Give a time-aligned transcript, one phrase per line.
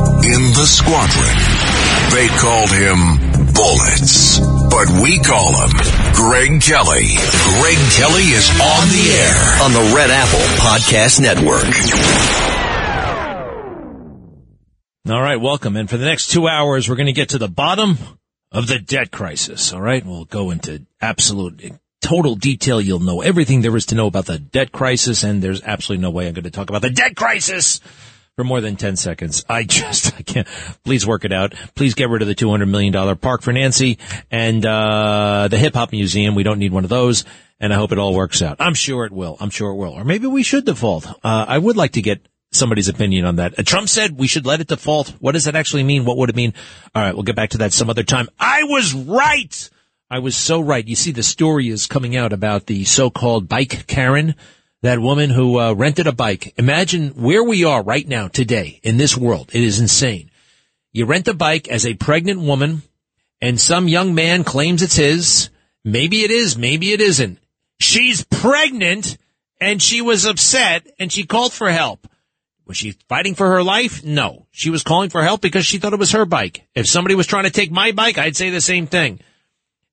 [0.00, 1.36] In the squadron,
[2.14, 5.70] they called him Bullets, but we call him
[6.14, 7.12] Greg Kelly.
[7.60, 11.68] Greg Kelly is on the air on the Red Apple Podcast Network.
[15.10, 15.76] All right, welcome.
[15.76, 17.98] And for the next two hours, we're going to get to the bottom
[18.52, 19.70] of the debt crisis.
[19.74, 22.80] All right, we'll go into absolute total detail.
[22.80, 26.10] You'll know everything there is to know about the debt crisis, and there's absolutely no
[26.10, 27.80] way I'm going to talk about the debt crisis
[28.40, 29.44] for more than 10 seconds.
[29.50, 30.48] I just, I can't,
[30.82, 31.54] please work it out.
[31.74, 33.98] Please get rid of the $200 million park for Nancy
[34.30, 36.34] and, uh, the hip hop museum.
[36.34, 37.26] We don't need one of those.
[37.62, 38.56] And I hope it all works out.
[38.58, 39.36] I'm sure it will.
[39.38, 39.92] I'm sure it will.
[39.92, 41.06] Or maybe we should default.
[41.06, 43.58] Uh, I would like to get somebody's opinion on that.
[43.58, 45.10] Uh, Trump said we should let it default.
[45.20, 46.06] What does that actually mean?
[46.06, 46.54] What would it mean?
[46.94, 47.12] All right.
[47.12, 48.30] We'll get back to that some other time.
[48.38, 49.70] I was right.
[50.08, 50.88] I was so right.
[50.88, 54.34] You see, the story is coming out about the so-called bike Karen
[54.82, 56.54] that woman who uh, rented a bike.
[56.56, 59.50] Imagine where we are right now today in this world.
[59.52, 60.30] It is insane.
[60.92, 62.82] You rent a bike as a pregnant woman
[63.40, 65.50] and some young man claims it's his.
[65.84, 67.38] Maybe it is, maybe it isn't.
[67.78, 69.16] She's pregnant
[69.60, 72.06] and she was upset and she called for help.
[72.66, 74.04] Was she fighting for her life?
[74.04, 74.46] No.
[74.50, 76.66] She was calling for help because she thought it was her bike.
[76.74, 79.20] If somebody was trying to take my bike, I'd say the same thing.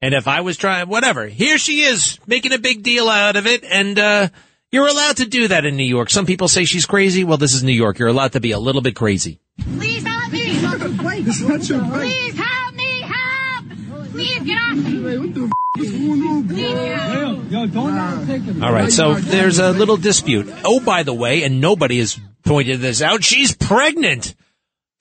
[0.02, 3.48] And if I was trying, whatever, here she is making a big deal out of
[3.48, 4.30] it and, uh,
[4.72, 6.10] you're allowed to do that in New York.
[6.10, 7.23] Some people say she's crazy.
[7.23, 8.00] Well, this is New York.
[8.00, 9.40] You're allowed to be a little bit crazy.
[9.78, 10.42] Please help me.
[10.50, 11.94] It's not your bike.
[11.94, 13.02] Please help me.
[13.02, 14.12] Help.
[14.12, 15.18] Please get off me.
[15.18, 17.52] What the f- is going on, Please get.
[17.52, 18.64] Yo, don't take him.
[18.64, 18.91] All right.
[18.91, 20.52] So there's a little dispute.
[20.64, 23.24] Oh, by the way, and nobody has pointed this out.
[23.24, 24.36] She's pregnant.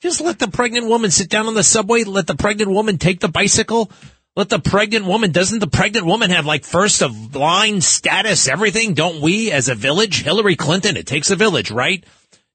[0.03, 2.05] Just let the pregnant woman sit down on the subway.
[2.05, 3.91] Let the pregnant woman take the bicycle.
[4.37, 8.93] Let the pregnant woman, doesn't the pregnant woman have like first of line status, everything?
[8.93, 10.23] Don't we as a village?
[10.23, 12.05] Hillary Clinton, it takes a village, right?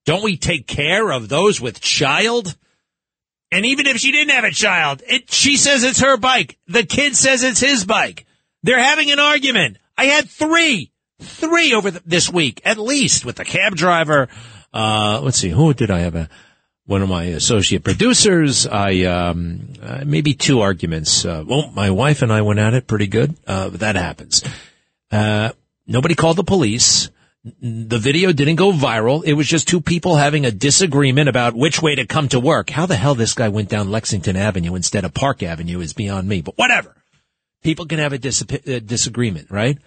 [0.05, 2.55] Don't we take care of those with child?
[3.51, 6.57] And even if she didn't have a child, it, she says it's her bike.
[6.67, 8.27] The kid says it's his bike.
[8.61, 9.77] They're having an argument.
[9.97, 14.29] I had three, three over the, this week, at least with the cab driver.
[14.71, 16.29] Uh, let's see, who did I have a,
[16.85, 18.67] one of my associate producers.
[18.67, 21.25] I um, uh, maybe two arguments.
[21.25, 23.35] Uh, well, my wife and I went at it pretty good.
[23.45, 24.43] Uh, that happens.
[25.11, 25.51] Uh,
[25.87, 27.09] nobody called the police.
[27.43, 29.23] The video didn't go viral.
[29.25, 32.69] It was just two people having a disagreement about which way to come to work.
[32.69, 36.27] How the hell this guy went down Lexington Avenue instead of Park Avenue is beyond
[36.27, 36.41] me.
[36.41, 36.95] But whatever.
[37.63, 39.77] People can have a dis- uh, disagreement, right?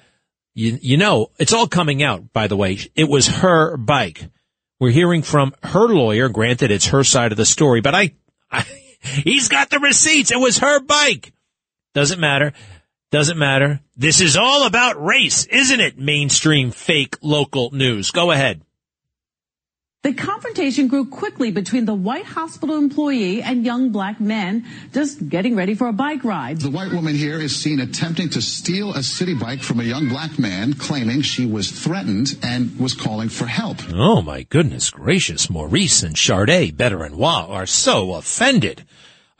[0.55, 2.79] You, you know, it's all coming out, by the way.
[2.95, 4.29] It was her bike.
[4.81, 6.29] We're hearing from her lawyer.
[6.29, 8.15] Granted, it's her side of the story, but I,
[8.51, 8.63] I
[9.03, 10.31] he's got the receipts.
[10.31, 11.33] It was her bike.
[11.95, 12.53] Doesn't matter.
[13.11, 13.81] Doesn't matter.
[13.97, 15.97] This is all about race, isn't it?
[15.97, 18.11] Mainstream fake local news.
[18.11, 18.63] Go ahead.
[20.05, 25.57] The confrontation grew quickly between the white hospital employee and young black men just getting
[25.57, 26.61] ready for a bike ride.
[26.61, 30.11] The white woman here is seen attempting to steal a city bike from a young
[30.11, 33.79] black man, claiming she was threatened and was calling for help.
[33.95, 35.49] Oh my goodness gracious.
[35.49, 38.85] Maurice and Charday, Better-en-Moi are so offended.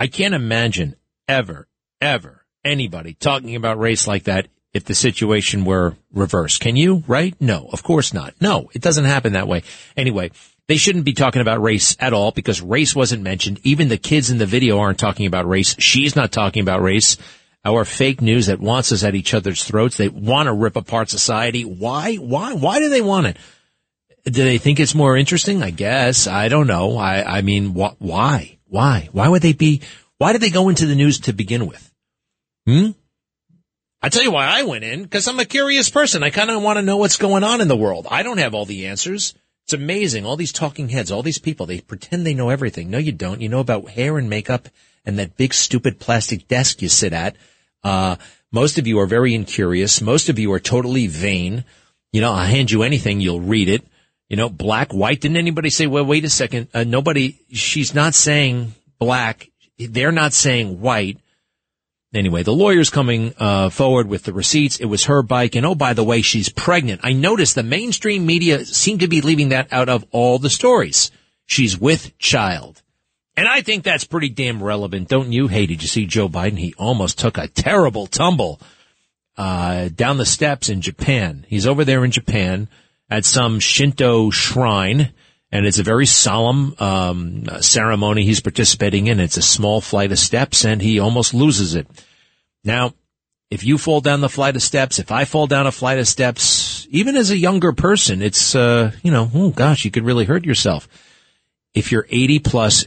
[0.01, 0.97] I can't imagine
[1.29, 1.69] ever,
[2.01, 6.63] ever anybody talking about race like that if the situation were reversed.
[6.63, 7.05] Can you?
[7.07, 7.35] Right?
[7.39, 8.35] No, of course not.
[8.41, 9.63] No, it doesn't happen that way.
[9.95, 10.31] Anyway,
[10.69, 13.61] they shouldn't be talking about race at all because race wasn't mentioned.
[13.65, 15.77] Even the kids in the video aren't talking about race.
[15.79, 17.19] She's not talking about race.
[17.67, 19.97] Our fake news that wants us at each other's throats.
[19.97, 21.65] They want to rip apart society.
[21.65, 22.17] Why?
[22.17, 22.55] Why?
[22.55, 23.37] Why do they want it?
[24.25, 25.63] Do they think it's more interesting?
[25.63, 26.27] I guess.
[26.27, 26.97] I don't know.
[26.97, 28.59] I, I mean, wh- why?
[28.67, 29.09] Why?
[29.13, 29.83] Why would they be,
[30.19, 31.91] why did they go into the news to begin with?
[32.67, 32.91] Hmm?
[34.03, 36.23] I tell you why I went in, because I'm a curious person.
[36.23, 38.07] I kind of want to know what's going on in the world.
[38.11, 39.35] I don't have all the answers.
[39.65, 40.27] It's amazing.
[40.27, 42.91] All these talking heads, all these people, they pretend they know everything.
[42.91, 43.41] No, you don't.
[43.41, 44.69] You know about hair and makeup
[45.07, 47.37] and that big stupid plastic desk you sit at.
[47.83, 48.17] Uh,
[48.53, 50.01] most of you are very incurious.
[50.03, 51.65] Most of you are totally vain.
[52.13, 53.21] You know, I'll hand you anything.
[53.21, 53.85] You'll read it.
[54.29, 55.21] You know, black, white.
[55.21, 56.69] Didn't anybody say, well, wait a second.
[56.75, 59.51] Uh, nobody, she's not saying black.
[59.79, 61.19] They're not saying white.
[62.15, 64.79] Anyway, the lawyer's coming uh, forward with the receipts.
[64.79, 67.01] It was her bike, and oh, by the way, she's pregnant.
[67.03, 71.11] I noticed the mainstream media seem to be leaving that out of all the stories.
[71.47, 72.83] She's with child.
[73.37, 75.49] And I think that's pretty damn relevant, don't you?
[75.49, 76.57] Hey, did you see Joe Biden?
[76.57, 78.61] He almost took a terrible tumble
[79.37, 81.45] uh, down the steps in Japan.
[81.49, 82.69] He's over there in Japan
[83.11, 85.13] at some Shinto shrine,
[85.55, 89.21] and it's a very solemn um, ceremony he's participating in.
[89.21, 91.87] It's a small flight of steps, and he almost loses it.
[92.65, 92.95] Now,
[93.53, 96.09] if you fall down the flight of steps, if I fall down a flight of
[96.09, 100.25] steps, even as a younger person, it's uh, you know, oh gosh, you could really
[100.25, 100.89] hurt yourself.
[101.73, 102.87] If you're 80 plus,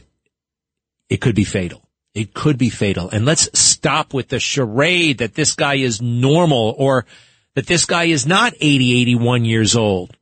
[1.08, 1.88] it could be fatal.
[2.12, 3.08] It could be fatal.
[3.08, 7.06] And let's stop with the charade that this guy is normal or
[7.54, 10.14] that this guy is not 80, 81 years old.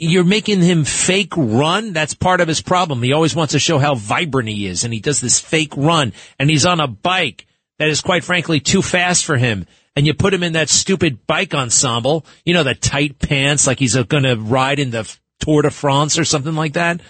[0.00, 1.92] You're making him fake run.
[1.92, 3.02] That's part of his problem.
[3.02, 6.12] He always wants to show how vibrant he is and he does this fake run
[6.38, 7.46] and he's on a bike
[7.78, 9.66] that is quite frankly too fast for him.
[9.96, 13.80] And you put him in that stupid bike ensemble, you know, the tight pants like
[13.80, 17.00] he's going to ride in the Tour de France or something like that.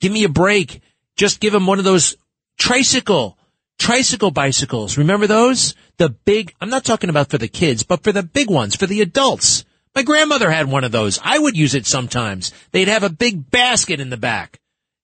[0.00, 0.80] Give me a break.
[1.16, 2.16] Just give him one of those
[2.58, 3.36] tricycle,
[3.78, 4.96] tricycle bicycles.
[4.96, 5.74] Remember those?
[5.98, 8.86] The big, I'm not talking about for the kids, but for the big ones, for
[8.86, 9.64] the adults.
[9.94, 11.18] My grandmother had one of those.
[11.22, 12.52] I would use it sometimes.
[12.70, 14.58] They'd have a big basket in the back.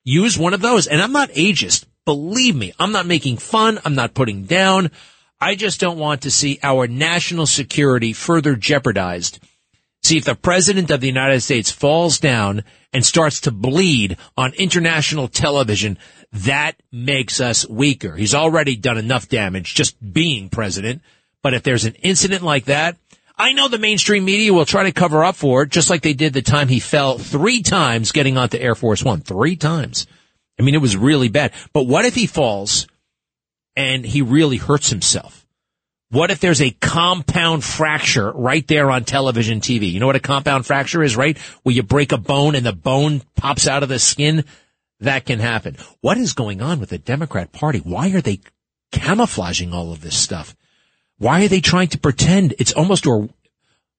[0.05, 0.87] Use one of those.
[0.87, 1.85] And I'm not ageist.
[2.07, 3.79] Believe me, I'm not making fun.
[3.85, 4.91] I'm not putting down.
[5.41, 9.39] I just don't want to see our national security further jeopardized.
[10.03, 12.65] See, if the president of the United States falls down
[12.95, 15.99] and starts to bleed on international television,
[16.33, 18.17] that makes us weaker.
[18.17, 21.03] He's already done enough damage just being president.
[21.43, 22.97] But if there's an incident like that,
[23.39, 26.13] I know the mainstream media will try to cover up for it, just like they
[26.13, 29.21] did the time he fell three times getting onto Air Force One.
[29.21, 30.07] Three times.
[30.59, 31.53] I mean, it was really bad.
[31.73, 32.89] But what if he falls
[33.77, 35.47] and he really hurts himself?
[36.11, 39.93] What if there's a compound fracture right there on television TV?
[39.93, 41.39] You know what a compound fracture is, right?
[41.63, 44.45] Where you break a bone and the bone pops out of the skin?
[45.01, 45.77] that can happen.
[46.01, 47.79] What is going on with the Democrat Party?
[47.79, 48.41] Why are they
[48.93, 50.57] camouflaging all of this stuff?
[51.19, 53.29] Why are they trying to pretend it's almost or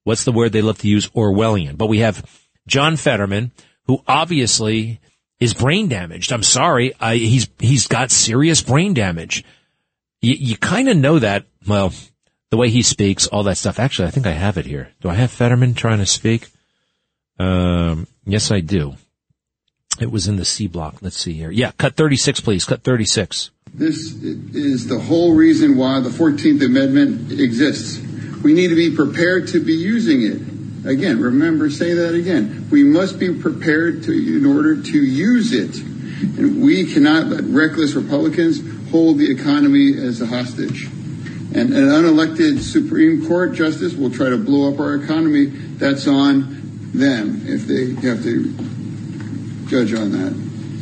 [0.04, 1.76] what's the word they love to use Orwellian?
[1.76, 2.24] But we have
[2.66, 3.52] John Fetterman,
[3.86, 5.00] who obviously
[5.38, 6.32] is brain damaged.
[6.32, 9.44] I'm sorry, he's he's got serious brain damage.
[10.20, 11.46] You, you kind of know that.
[11.66, 11.92] Well,
[12.50, 13.78] the way he speaks, all that stuff.
[13.78, 14.90] Actually, I think I have it here.
[15.00, 16.48] Do I have Fetterman trying to speak?
[17.38, 18.96] Um, yes, I do.
[20.00, 20.96] It was in the C block.
[21.00, 21.50] Let's see here.
[21.50, 22.64] Yeah, cut 36, please.
[22.64, 23.50] Cut 36.
[23.74, 27.98] This is the whole reason why the 14th Amendment exists.
[28.42, 30.90] We need to be prepared to be using it.
[30.90, 32.68] Again, remember, say that again.
[32.70, 35.76] We must be prepared to, in order to use it.
[36.38, 40.84] And we cannot let reckless Republicans hold the economy as a hostage.
[41.52, 45.46] And an unelected Supreme Court justice will try to blow up our economy.
[45.46, 46.60] That's on
[46.92, 48.52] them if they have to
[49.68, 50.32] judge on that.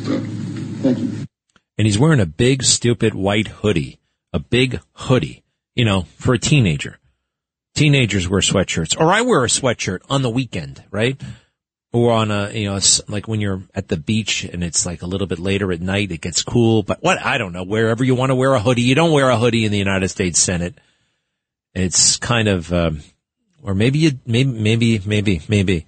[0.04, 0.20] So,
[0.82, 1.17] thank you.
[1.78, 4.00] And he's wearing a big, stupid white hoodie.
[4.32, 5.42] A big hoodie,
[5.74, 6.98] you know, for a teenager.
[7.74, 9.00] Teenagers wear sweatshirts.
[9.00, 11.18] Or I wear a sweatshirt on the weekend, right?
[11.92, 15.06] Or on a, you know, like when you're at the beach and it's like a
[15.06, 16.82] little bit later at night, it gets cool.
[16.82, 19.30] But what, I don't know, wherever you want to wear a hoodie, you don't wear
[19.30, 20.74] a hoodie in the United States Senate.
[21.74, 23.00] It's kind of, um,
[23.62, 25.86] or maybe you, maybe, maybe, maybe, maybe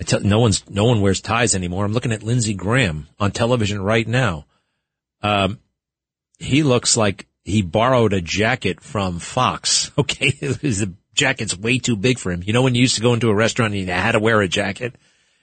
[0.00, 1.84] I tell, no one's, no one wears ties anymore.
[1.84, 4.46] I'm looking at Lindsey Graham on television right now.
[5.22, 5.58] Um,
[6.38, 9.90] he looks like he borrowed a jacket from Fox.
[9.98, 10.30] Okay.
[10.30, 12.42] the jacket's way too big for him.
[12.44, 14.40] You know, when you used to go into a restaurant and you had to wear
[14.40, 14.94] a jacket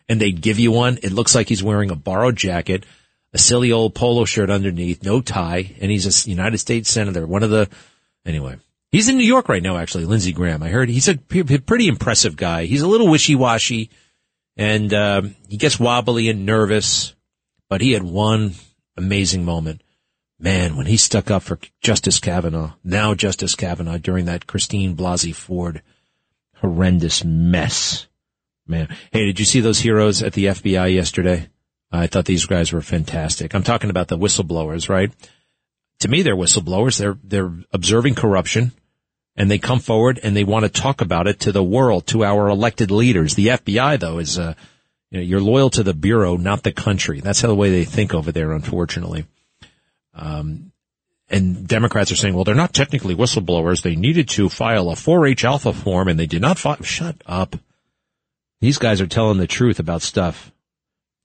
[0.08, 2.86] and they'd give you one, it looks like he's wearing a borrowed jacket,
[3.34, 7.44] a silly old polo shirt underneath, no tie, and he's a United States Senator, one
[7.44, 7.70] of the,
[8.26, 8.56] anyway.
[8.92, 10.64] He's in New York right now, actually, Lindsey Graham.
[10.64, 12.66] I heard he's a pretty impressive guy.
[12.66, 13.90] He's a little wishy-washy
[14.58, 17.14] and uh, he gets wobbly and nervous.
[17.68, 18.54] But he had one
[18.98, 19.82] amazing moment.
[20.38, 25.34] Man, when he stuck up for Justice Kavanaugh, now Justice Kavanaugh, during that Christine Blasey
[25.34, 25.82] Ford
[26.56, 28.08] horrendous mess.
[28.68, 31.50] Man, hey, did you see those heroes at the FBI yesterday?
[31.92, 33.54] I thought these guys were fantastic.
[33.54, 35.12] I'm talking about the whistleblowers, right?
[36.00, 36.98] To me, they're whistleblowers.
[36.98, 38.72] They're they're observing corruption
[39.36, 42.24] and they come forward and they want to talk about it to the world, to
[42.24, 43.36] our elected leaders.
[43.36, 44.56] The FBI, though, is uh,
[45.16, 47.22] you know, you're loyal to the bureau, not the country.
[47.22, 49.26] That's how the way they think over there, unfortunately.
[50.14, 50.72] Um,
[51.30, 53.82] and Democrats are saying, well, they're not technically whistleblowers.
[53.82, 56.82] They needed to file a 4H alpha form, and they did not file.
[56.84, 57.56] Shut up.
[58.62, 60.52] These guys are telling the truth about stuff,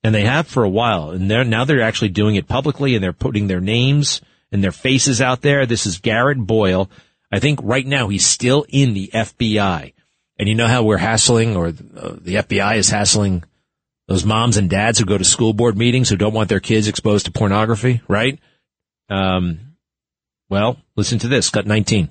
[0.03, 1.11] and they have for a while.
[1.11, 4.21] And they're now they're actually doing it publicly, and they're putting their names
[4.51, 5.65] and their faces out there.
[5.65, 6.89] This is Garrett Boyle
[7.31, 9.93] I think right now he's still in the FBI.
[10.37, 11.71] And you know how we're hassling, or uh,
[12.19, 13.43] the FBI is hassling
[14.11, 16.89] Those moms and dads who go to school board meetings who don't want their kids
[16.89, 18.37] exposed to pornography, right?
[19.07, 19.77] Um,
[20.49, 21.49] well, listen to this.
[21.49, 22.09] Cut 19.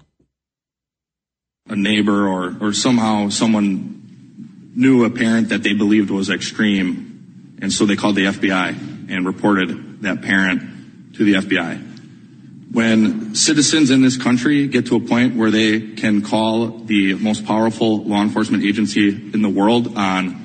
[1.68, 7.58] A neighbor or, or somehow someone knew a parent that they believed was extreme.
[7.60, 12.72] And so they called the FBI and reported that parent to the FBI.
[12.72, 17.44] When citizens in this country get to a point where they can call the most
[17.44, 20.39] powerful law enforcement agency in the world on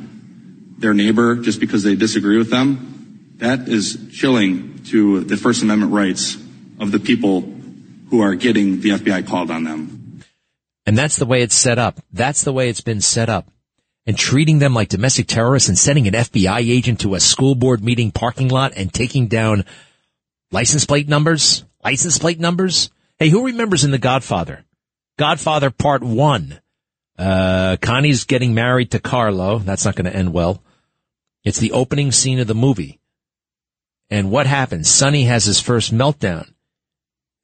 [0.77, 5.91] their neighbor just because they disagree with them, that is chilling to the First Amendment
[5.91, 6.36] rights
[6.79, 7.41] of the people
[8.10, 10.22] who are getting the FBI called on them.
[10.86, 12.00] And that's the way it's set up.
[12.13, 13.48] That's the way it's been set up.
[14.05, 17.84] And treating them like domestic terrorists and sending an FBI agent to a school board
[17.84, 19.65] meeting parking lot and taking down
[20.51, 22.91] license plate numbers, license plate numbers.
[23.17, 24.63] Hey, who remembers in The Godfather?
[25.17, 26.60] Godfather Part 1.
[27.18, 29.60] Uh, Connie's getting married to Carlo.
[29.60, 30.62] That's not going to end well.
[31.44, 33.00] It's the opening scene of the movie.
[34.10, 34.90] And what happens?
[34.90, 36.52] Sonny has his first meltdown.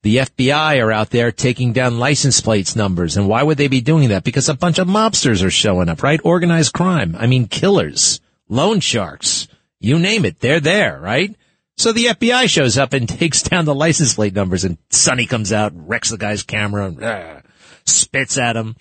[0.04, 3.18] The FBI are out there taking down license plates numbers.
[3.18, 4.24] And why would they be doing that?
[4.24, 6.20] Because a bunch of mobsters are showing up, right?
[6.24, 7.16] Organized crime.
[7.18, 9.48] I mean, killers, loan sharks,
[9.80, 10.40] you name it.
[10.40, 11.36] They're there, right?
[11.78, 15.54] So the FBI shows up and takes down the license plate numbers and Sonny comes
[15.54, 17.42] out, wrecks the guy's camera, and, uh,
[17.86, 18.75] spits at him.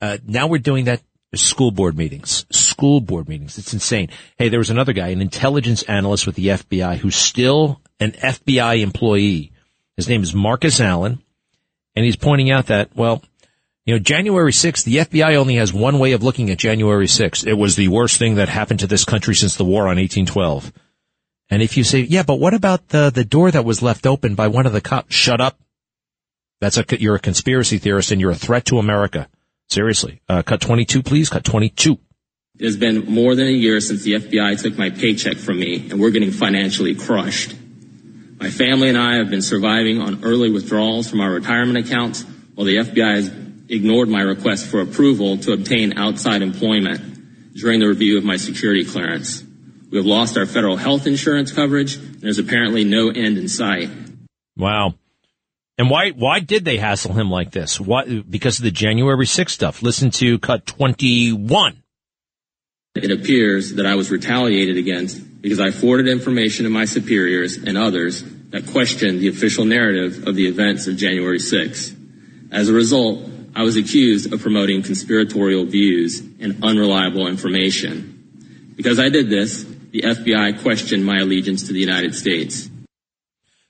[0.00, 1.02] Uh, now we're doing that
[1.34, 3.58] school board meetings, school board meetings.
[3.58, 4.10] It's insane.
[4.38, 8.80] Hey, there was another guy, an intelligence analyst with the FBI who's still an FBI
[8.80, 9.52] employee
[9.96, 11.22] his name is Marcus Allen,
[11.94, 13.22] and he's pointing out that, well,
[13.86, 17.46] you know, January 6th, the FBI only has one way of looking at January 6th.
[17.46, 20.72] It was the worst thing that happened to this country since the war on 1812.
[21.48, 24.34] And if you say, yeah, but what about the, the door that was left open
[24.34, 25.14] by one of the cops?
[25.14, 25.58] Shut up.
[26.60, 29.28] That's a, you're a conspiracy theorist and you're a threat to America.
[29.68, 30.20] Seriously.
[30.28, 31.28] Uh, cut 22, please.
[31.28, 31.98] Cut 22.
[32.58, 35.90] It has been more than a year since the FBI took my paycheck from me
[35.90, 37.54] and we're getting financially crushed.
[38.38, 42.66] My family and I have been surviving on early withdrawals from our retirement accounts while
[42.66, 43.28] the FBI has
[43.68, 48.84] ignored my request for approval to obtain outside employment during the review of my security
[48.84, 49.42] clearance.
[49.90, 53.90] We have lost our federal health insurance coverage and there's apparently no end in sight.
[54.56, 54.94] Wow.
[55.78, 57.78] And why, why did they hassle him like this?
[57.78, 59.82] Why, because of the January 6th stuff.
[59.82, 61.82] Listen to cut 21.
[62.94, 67.76] It appears that I was retaliated against because I forwarded information to my superiors and
[67.76, 71.94] others that questioned the official narrative of the events of January 6.
[72.50, 78.72] As a result, I was accused of promoting conspiratorial views and unreliable information.
[78.76, 82.70] Because I did this, the FBI questioned my allegiance to the United States.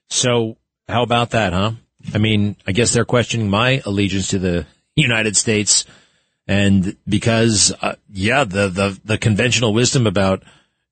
[0.08, 0.56] So,
[0.88, 1.72] how about that, huh?
[2.16, 5.84] I mean, I guess they're questioning my allegiance to the United States.
[6.48, 10.42] And because, uh, yeah, the, the, the conventional wisdom about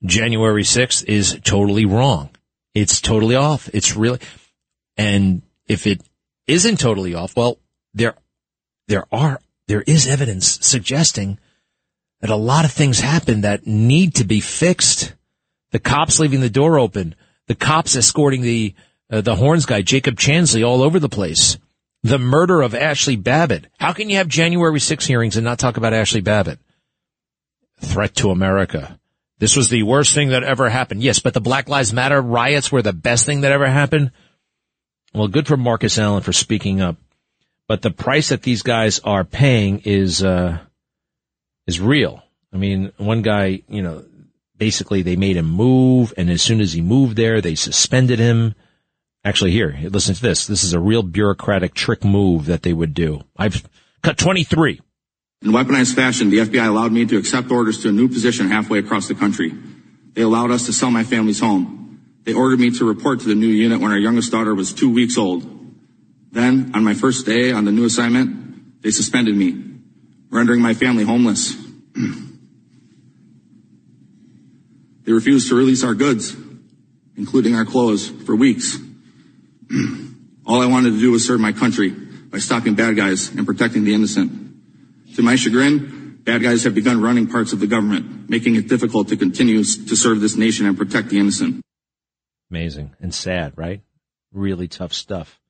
[0.05, 2.29] January 6th is totally wrong.
[2.75, 3.71] It's totally off.
[3.73, 4.19] It's really,
[4.99, 6.03] and if it
[6.47, 7.59] isn't totally off, well,
[7.95, 8.17] there,
[8.89, 11.39] there are, there is evidence suggesting
[12.21, 15.15] that a lot of things happen that need to be fixed.
[15.71, 17.15] The cops leaving the door open,
[17.47, 18.75] the cops escorting the,
[19.15, 21.57] uh, the horns guy, Jacob Chansley, all over the place.
[22.03, 23.67] The murder of Ashley Babbitt.
[23.79, 26.59] How can you have January 6 hearings and not talk about Ashley Babbitt?
[27.79, 28.99] Threat to America.
[29.39, 31.03] This was the worst thing that ever happened.
[31.03, 34.11] Yes, but the Black Lives Matter riots were the best thing that ever happened.
[35.15, 36.97] Well, good for Marcus Allen for speaking up.
[37.69, 40.59] But the price that these guys are paying is, uh,
[41.69, 42.21] is real.
[42.53, 44.05] I mean, one guy, you know,
[44.59, 48.55] basically they made him move and as soon as he moved there, they suspended him.
[49.25, 50.47] Actually here, listen to this.
[50.47, 53.23] This is a real bureaucratic trick move that they would do.
[53.37, 53.67] I've
[54.03, 54.83] cut 23.
[55.41, 58.81] In weaponized fashion, the FBI allowed me to accept orders to a new position halfway
[58.81, 59.53] across the country.
[60.13, 62.03] They allowed us to sell my family's home.
[62.25, 64.93] They ordered me to report to the new unit when our youngest daughter was two
[64.93, 65.43] weeks old.
[66.31, 69.63] Then, on my first day on the new assignment, they suspended me,
[70.31, 71.55] rendering my family homeless.
[75.05, 76.37] they refused to release our goods,
[77.17, 78.79] including our clothes, for weeks.
[80.47, 83.85] All I wanted to do was serve my country by stopping bad guys and protecting
[83.85, 84.31] the innocent.
[85.17, 89.09] To my chagrin, bad guys have begun running parts of the government, making it difficult
[89.09, 91.63] to continue to serve this nation and protect the innocent.
[92.51, 93.83] Amazing and sad, right?
[94.33, 95.41] Really tough stuff.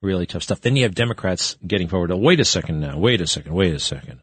[0.00, 0.60] Really tough stuff.
[0.60, 2.10] Then you have Democrats getting forward.
[2.12, 2.98] Oh, wait a second now.
[2.98, 3.52] Wait a second.
[3.54, 4.20] Wait a second.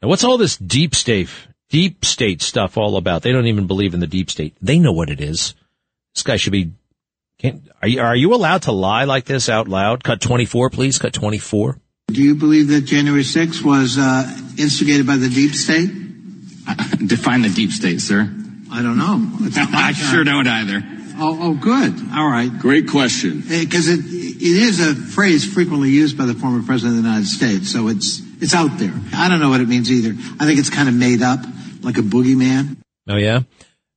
[0.00, 1.28] Now what's all this deep state,
[1.70, 3.22] deep state stuff all about?
[3.22, 4.56] They don't even believe in the deep state.
[4.60, 5.54] They know what it is.
[6.14, 6.72] This guy should be,
[7.82, 10.02] are you, are you allowed to lie like this out loud?
[10.04, 10.98] Cut 24, please.
[10.98, 11.78] Cut 24.
[12.08, 14.24] Do you believe that January 6th was uh,
[14.58, 15.88] instigated by the deep state?
[17.06, 18.22] Define the deep state, sir.
[18.72, 19.30] I don't know.
[19.56, 20.82] I sure don't either.
[21.16, 21.94] Oh, oh, good.
[22.12, 22.50] All right.
[22.58, 23.40] Great question.
[23.40, 27.28] Because it, it is a phrase frequently used by the former president of the United
[27.28, 28.92] States, so it's it's out there.
[29.14, 30.10] I don't know what it means either.
[30.40, 31.38] I think it's kind of made up,
[31.82, 32.78] like a boogeyman.
[33.08, 33.42] Oh yeah.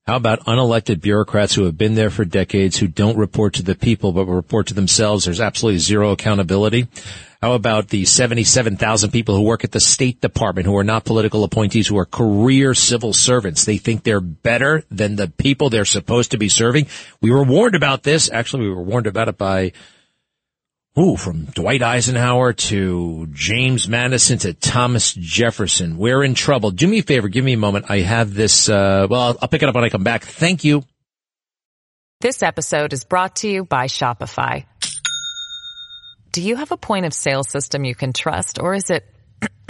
[0.08, 3.76] How about unelected bureaucrats who have been there for decades, who don't report to the
[3.76, 5.26] people but report to themselves?
[5.26, 6.88] There's absolutely zero accountability.
[7.42, 11.44] How about the 77,000 people who work at the State Department who are not political
[11.44, 13.66] appointees, who are career civil servants?
[13.66, 16.88] They think they're better than the people they're supposed to be serving.
[17.20, 18.32] We were warned about this.
[18.32, 19.74] Actually, we were warned about it by
[21.00, 26.00] Ooh, from Dwight Eisenhower to James Madison to Thomas Jefferson.
[26.00, 26.72] We're in trouble.
[26.72, 27.27] Do me a favor.
[27.27, 27.86] Give me a moment.
[27.89, 30.24] I have this, uh, well, I'll, pick it up when I come back.
[30.24, 30.84] Thank you.
[32.20, 34.66] This episode is brought to you by Shopify.
[36.32, 39.06] Do you have a point of sale system you can trust or is it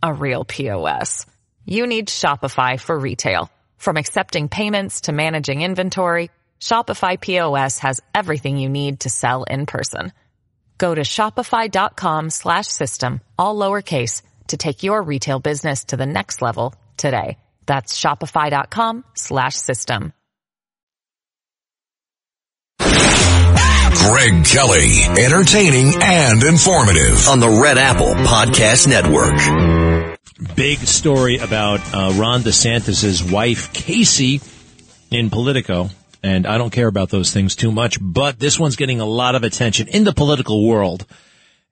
[0.00, 1.26] a real POS?
[1.64, 3.50] You need Shopify for retail.
[3.78, 9.66] From accepting payments to managing inventory, Shopify POS has everything you need to sell in
[9.66, 10.12] person.
[10.80, 16.40] Go to shopify.com slash system, all lowercase, to take your retail business to the next
[16.40, 17.36] level today.
[17.66, 20.14] That's shopify.com slash system.
[22.78, 27.28] Greg Kelly, entertaining and informative.
[27.28, 29.36] on the Red Apple Podcast Network.
[30.56, 34.40] Big story about uh, Ron DeSantis' wife, Casey,
[35.10, 35.90] in Politico.
[36.22, 39.34] And I don't care about those things too much, but this one's getting a lot
[39.34, 41.06] of attention in the political world.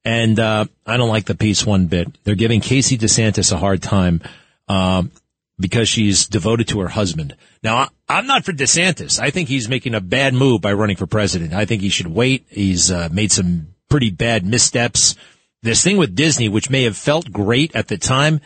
[0.05, 2.09] And uh, I don't like the piece one bit.
[2.25, 4.23] They're giving Casey DeSantis a hard time
[4.69, 5.11] um,
[5.59, 7.37] because she's devoted to her husband.
[7.63, 9.21] Now, I, I'm not for DeSantis.
[9.21, 11.53] I think he's making a bad move by running for president.
[11.53, 12.47] I think he should wait.
[12.49, 15.15] He's uh, made some pretty bad missteps.
[15.63, 18.41] This thing with Disney, which may have felt great at the time,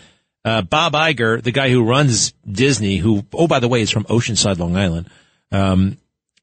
[0.45, 4.05] uh, Bob Iger, the guy who runs Disney, who, oh, by the way, is from
[4.05, 5.09] Oceanside, Long Island,
[5.53, 5.99] um,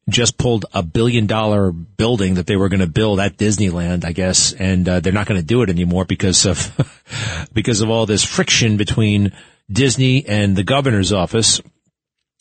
[0.09, 4.11] just pulled a billion dollar building that they were going to build at Disneyland, I
[4.11, 8.05] guess, and uh, they're not going to do it anymore because of because of all
[8.05, 9.33] this friction between
[9.72, 11.61] Disney and the governor's office.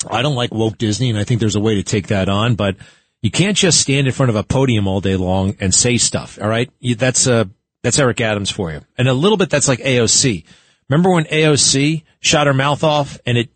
[0.09, 2.55] I don't like woke Disney, and I think there's a way to take that on,
[2.55, 2.77] but
[3.21, 6.39] you can't just stand in front of a podium all day long and say stuff.
[6.41, 7.45] All right, that's uh
[7.83, 10.45] that's Eric Adams for you, and a little bit that's like AOC.
[10.89, 13.51] Remember when AOC shot her mouth off and it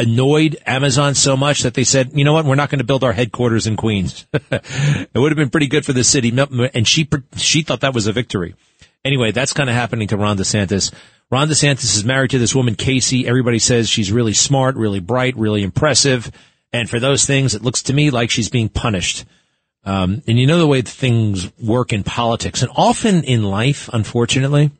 [0.00, 3.04] annoyed Amazon so much that they said, you know what, we're not going to build
[3.04, 4.26] our headquarters in Queens.
[4.32, 6.36] it would have been pretty good for the city.
[6.74, 8.54] And she, she thought that was a victory.
[9.04, 10.92] Anyway, that's kind of happening to Ron DeSantis.
[11.30, 13.26] Ron DeSantis is married to this woman, Casey.
[13.26, 16.30] Everybody says she's really smart, really bright, really impressive.
[16.72, 19.24] And for those things, it looks to me like she's being punished.
[19.84, 24.72] Um, and you know the way things work in politics and often in life, unfortunately,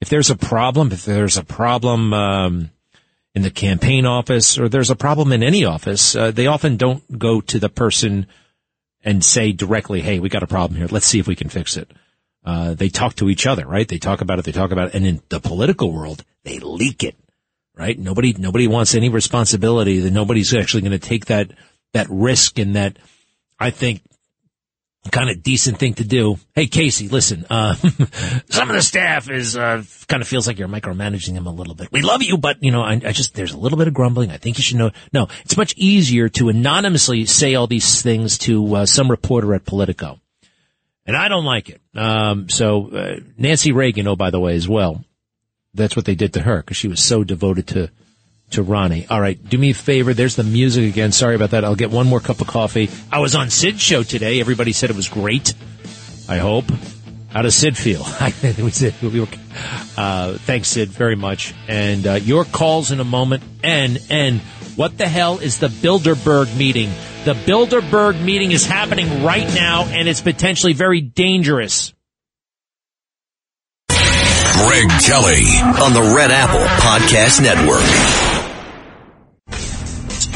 [0.00, 2.70] if there's a problem, if there's a problem, um,
[3.34, 7.18] in the campaign office or there's a problem in any office, uh, they often don't
[7.18, 8.26] go to the person
[9.04, 10.88] and say directly, Hey, we got a problem here.
[10.90, 11.90] Let's see if we can fix it.
[12.44, 13.86] Uh, they talk to each other, right?
[13.86, 14.44] They talk about it.
[14.44, 14.94] They talk about it.
[14.94, 17.16] And in the political world, they leak it,
[17.76, 17.98] right?
[17.98, 21.52] Nobody, nobody wants any responsibility that nobody's actually going to take that,
[21.92, 22.98] that risk and that
[23.58, 24.02] I think
[25.10, 26.38] kind of decent thing to do.
[26.54, 27.74] Hey, Casey, listen, uh,
[28.48, 31.74] some of the staff is, uh, kind of feels like you're micromanaging them a little
[31.74, 31.90] bit.
[31.90, 34.30] We love you, but you know, I, I, just, there's a little bit of grumbling.
[34.30, 34.92] I think you should know.
[35.12, 39.64] No, it's much easier to anonymously say all these things to, uh, some reporter at
[39.64, 40.20] Politico.
[41.04, 41.80] And I don't like it.
[41.96, 45.04] Um, so, uh, Nancy Reagan, oh, by the way, as well.
[45.74, 47.90] That's what they did to her because she was so devoted to,
[48.52, 49.06] to Ronnie.
[49.08, 50.14] All right, do me a favor.
[50.14, 51.12] There's the music again.
[51.12, 51.64] Sorry about that.
[51.64, 52.90] I'll get one more cup of coffee.
[53.10, 54.40] I was on Sid's show today.
[54.40, 55.54] Everybody said it was great.
[56.28, 56.66] I hope.
[57.30, 58.02] How does Sid feel?
[59.96, 61.54] uh, thanks, Sid, very much.
[61.66, 63.42] And uh, your calls in a moment.
[63.62, 64.40] And and
[64.76, 66.90] what the hell is the Bilderberg meeting?
[67.24, 71.94] The Bilderberg meeting is happening right now, and it's potentially very dangerous.
[73.88, 75.44] Greg Kelly
[75.82, 78.31] on the Red Apple Podcast Network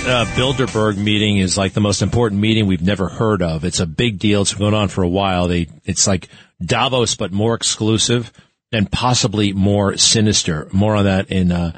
[0.07, 3.65] uh, Bilderberg meeting is like the most important meeting we've never heard of.
[3.65, 4.43] It's a big deal.
[4.43, 5.49] It's been going on for a while.
[5.49, 6.29] They, it's like
[6.65, 8.33] Davos, but more exclusive
[8.71, 10.69] and possibly more sinister.
[10.73, 11.77] More on that in, uh,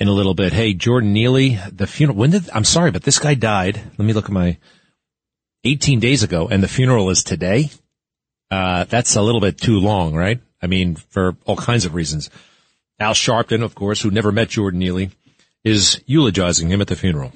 [0.00, 0.52] in a little bit.
[0.52, 3.76] Hey, Jordan Neely, the funeral, when did, I'm sorry, but this guy died.
[3.76, 4.58] Let me look at my
[5.62, 7.70] 18 days ago and the funeral is today.
[8.50, 10.40] Uh, that's a little bit too long, right?
[10.60, 12.30] I mean, for all kinds of reasons.
[12.98, 15.10] Al Sharpton, of course, who never met Jordan Neely,
[15.64, 17.32] is eulogizing him at the funeral.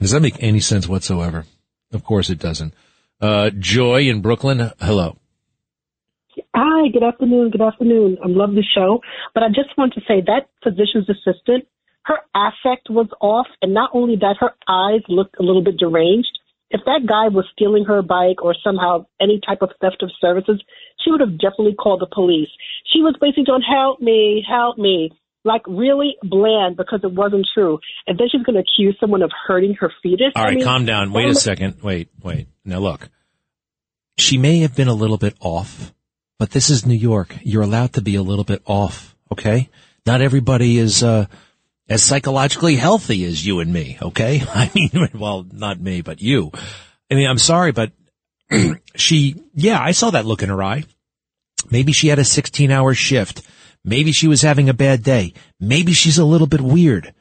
[0.00, 1.44] Does that make any sense whatsoever?
[1.92, 2.74] Of course it doesn't.
[3.20, 5.16] Uh, Joy in Brooklyn, hello.
[6.54, 7.50] Hi, good afternoon.
[7.50, 8.18] Good afternoon.
[8.24, 9.00] I love the show,
[9.34, 11.66] but I just want to say that physician's assistant
[12.04, 16.38] her affect was off, and not only that, her eyes looked a little bit deranged.
[16.70, 20.62] If that guy was stealing her bike or somehow any type of theft of services,
[21.02, 22.48] she would have definitely called the police.
[22.92, 25.12] She was basically going, "Help me, help me."
[25.44, 27.78] Like really bland because it wasn't true.
[28.06, 30.32] And then she's going to accuse someone of hurting her fetus.
[30.34, 31.12] All right, I mean, calm down.
[31.12, 31.82] Wait a um, second.
[31.82, 32.48] Wait, wait.
[32.64, 33.08] Now look,
[34.16, 35.92] she may have been a little bit off,
[36.38, 37.36] but this is New York.
[37.42, 39.14] You're allowed to be a little bit off.
[39.30, 39.68] Okay.
[40.06, 41.26] Not everybody is, uh,
[41.88, 43.98] as psychologically healthy as you and me.
[44.00, 44.42] Okay.
[44.48, 46.52] I mean, well, not me, but you.
[47.10, 47.92] I mean, I'm sorry, but
[48.96, 50.84] she, yeah, I saw that look in her eye.
[51.70, 53.42] Maybe she had a 16 hour shift.
[53.84, 55.34] Maybe she was having a bad day.
[55.60, 57.12] Maybe she's a little bit weird.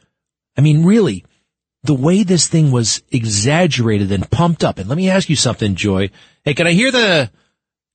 [0.57, 1.25] I mean, really,
[1.83, 4.77] the way this thing was exaggerated and pumped up.
[4.79, 6.09] And let me ask you something, Joy.
[6.45, 7.29] Hey, can I hear the,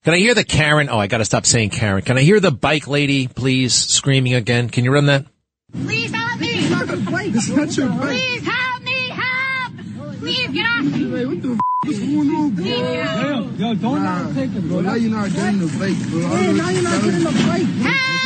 [0.05, 0.91] can I hear the Karen?
[0.91, 2.03] Oh, I gotta stop saying Karen.
[2.03, 4.69] Can I hear the bike lady, please, screaming again?
[4.69, 5.25] Can you run that?
[5.73, 6.49] Please help me.
[6.51, 7.31] It's not a bike.
[7.35, 8.01] It's not your bike.
[8.01, 9.09] Please help me.
[9.09, 10.19] Help.
[10.19, 11.11] Please get off me.
[11.11, 12.65] Hey, what the f- What's going on, bro?
[12.65, 13.59] Please get off me.
[13.59, 14.81] Yo, yo, don't nah, take it, bro.
[14.81, 16.21] Now you're not getting the bike, bro.
[16.37, 18.18] Hey, now you're not getting the bike, Help.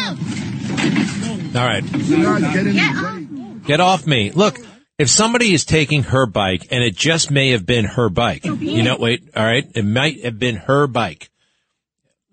[1.55, 1.85] All right.
[1.85, 3.67] You're not getting Get off.
[3.67, 4.31] Get off me.
[4.31, 4.59] Look,
[4.99, 8.83] if somebody is taking her bike and it just may have been her bike, you
[8.83, 11.31] know, wait, all right, it might have been her bike.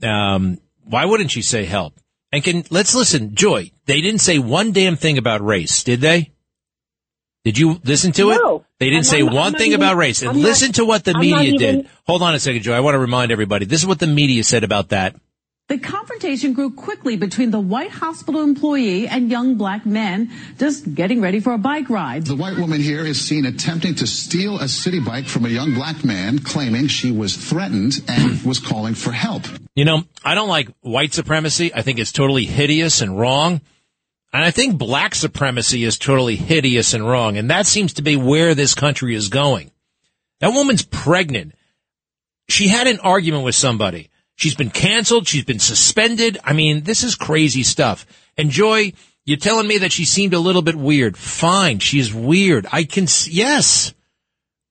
[0.02, 2.00] Um, why wouldn't she say help?
[2.32, 6.32] And can, let's listen, Joy, they didn't say one damn thing about race, did they?
[7.44, 8.36] Did you listen to it?
[8.42, 8.66] No.
[8.80, 10.22] They didn't I'm say not- one thing even- about race.
[10.22, 11.90] And I'm not- listen to what the I'm not media did.
[12.06, 12.74] Hold on a second, Joy.
[12.74, 13.66] I want to remind everybody.
[13.66, 15.16] This is what the media said about that.
[15.70, 21.22] The confrontation grew quickly between the white hospital employee and young black men just getting
[21.22, 22.26] ready for a bike ride.
[22.26, 25.76] The white woman here is seen attempting to steal a city bike from a young
[25.76, 29.44] black man, claiming she was threatened and was calling for help.
[29.76, 31.72] You know, I don't like white supremacy.
[31.72, 33.62] I think it's totally hideous and wrong.
[34.34, 37.38] And I think black supremacy is totally hideous and wrong.
[37.38, 39.70] And that seems to be where this country is going.
[40.40, 41.54] That woman's pregnant.
[42.48, 44.09] She had an argument with somebody.
[44.40, 45.28] She's been canceled.
[45.28, 46.38] She's been suspended.
[46.46, 48.06] I mean, this is crazy stuff.
[48.38, 48.94] And Joy,
[49.26, 51.18] you're telling me that she seemed a little bit weird.
[51.18, 51.80] Fine.
[51.80, 52.66] She's weird.
[52.72, 53.94] I can, yes.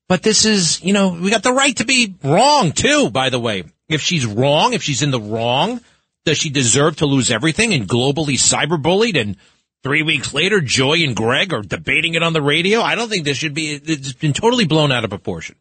[0.08, 3.38] But this is, you know, we got the right to be wrong too, by the
[3.38, 3.64] way.
[3.90, 5.82] If she's wrong, if she's in the wrong,
[6.24, 9.36] does she deserve to lose everything and globally cyberbullied and
[9.82, 12.80] three weeks later, Joy and Greg are debating it on the radio?
[12.80, 15.56] I don't think this should be, it's been totally blown out of proportion.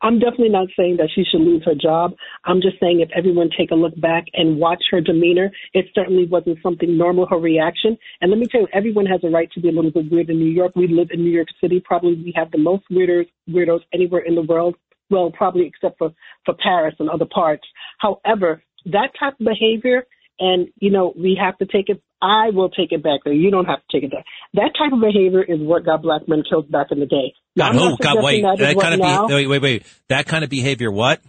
[0.00, 2.12] I'm definitely not saying that she should lose her job.
[2.44, 6.26] I'm just saying if everyone take a look back and watch her demeanor, it certainly
[6.26, 7.98] wasn't something normal, her reaction.
[8.20, 10.30] And let me tell you, everyone has a right to be a little bit weird
[10.30, 10.72] in New York.
[10.76, 11.82] We live in New York City.
[11.84, 14.76] Probably we have the most weirdos, weirdos anywhere in the world.
[15.10, 16.12] Well, probably except for,
[16.44, 17.66] for Paris and other parts.
[17.98, 20.06] However, that type of behavior,
[20.38, 22.02] and you know, we have to take it.
[22.20, 23.32] I will take it back there.
[23.32, 24.24] You don't have to take it there.
[24.54, 27.34] That type of behavior is what got black men killed back in the day.
[27.56, 30.50] God, oh, God, wait, that that kind of be, wait, wait, wait, that kind of
[30.50, 31.20] behavior, what?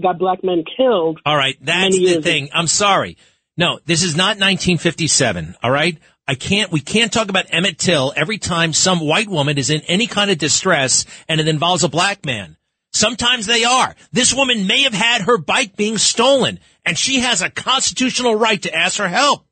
[0.00, 1.20] got black men killed.
[1.24, 2.50] All right, that's the thing.
[2.52, 3.16] I'm sorry.
[3.56, 5.56] No, this is not 1957.
[5.62, 6.70] All right, I can't.
[6.70, 10.30] We can't talk about Emmett Till every time some white woman is in any kind
[10.30, 12.56] of distress and it involves a black man.
[12.92, 13.94] Sometimes they are.
[14.12, 18.62] This woman may have had her bike being stolen, and she has a constitutional right
[18.62, 19.44] to ask for help.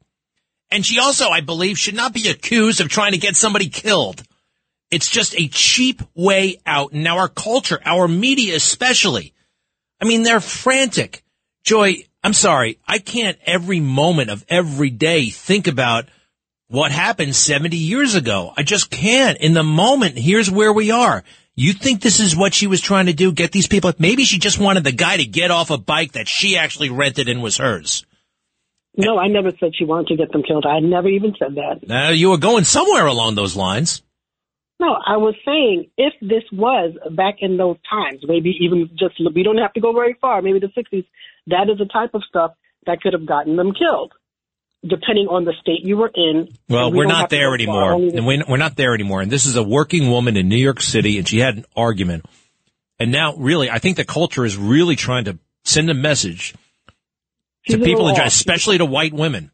[0.71, 4.23] And she also, I believe, should not be accused of trying to get somebody killed.
[4.91, 6.93] It's just a cheap way out.
[6.93, 9.35] Now our culture, our media especially,
[10.01, 11.25] I mean, they're frantic.
[11.65, 12.79] Joy, I'm sorry.
[12.87, 16.07] I can't every moment of every day think about
[16.69, 18.53] what happened 70 years ago.
[18.57, 19.39] I just can't.
[19.39, 21.25] In the moment, here's where we are.
[21.57, 23.31] You think this is what she was trying to do?
[23.31, 23.93] Get these people?
[23.99, 27.29] Maybe she just wanted the guy to get off a bike that she actually rented
[27.29, 28.05] and was hers.
[28.97, 30.67] No, I never said she wanted to get them killed.
[30.67, 31.87] I never even said that.
[31.87, 34.03] Now, you were going somewhere along those lines.
[34.81, 39.43] No, I was saying if this was back in those times, maybe even just, we
[39.43, 41.07] don't have to go very far, maybe the 60s,
[41.47, 42.53] that is the type of stuff
[42.87, 44.13] that could have gotten them killed,
[44.87, 46.49] depending on the state you were in.
[46.69, 47.93] Well, we we're don't not have to there anymore.
[47.93, 49.21] only- And we- we're not there anymore.
[49.21, 52.27] And this is a working woman in New York City, and she had an argument.
[52.99, 56.55] And now, really, I think the culture is really trying to send a message
[57.63, 59.51] She's to people, in, especially to white women,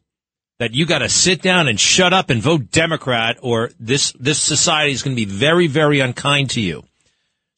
[0.59, 4.39] that you got to sit down and shut up and vote Democrat, or this this
[4.39, 6.83] society is going to be very, very unkind to you.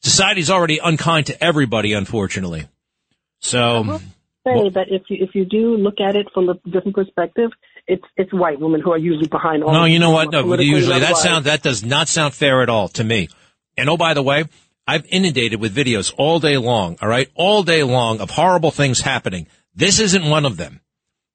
[0.02, 2.66] Society's already unkind to everybody, unfortunately.
[3.40, 4.00] So,
[4.44, 7.50] say that if you if you do look at it from a different perspective,
[7.86, 9.72] it's it's white women who are usually behind all.
[9.72, 10.30] No, you know what?
[10.30, 13.28] No, usually that sound that does not sound fair at all to me.
[13.76, 14.44] And oh, by the way,
[14.86, 16.96] I've inundated with videos all day long.
[17.00, 19.46] All right, all day long of horrible things happening.
[19.74, 20.80] This isn't one of them.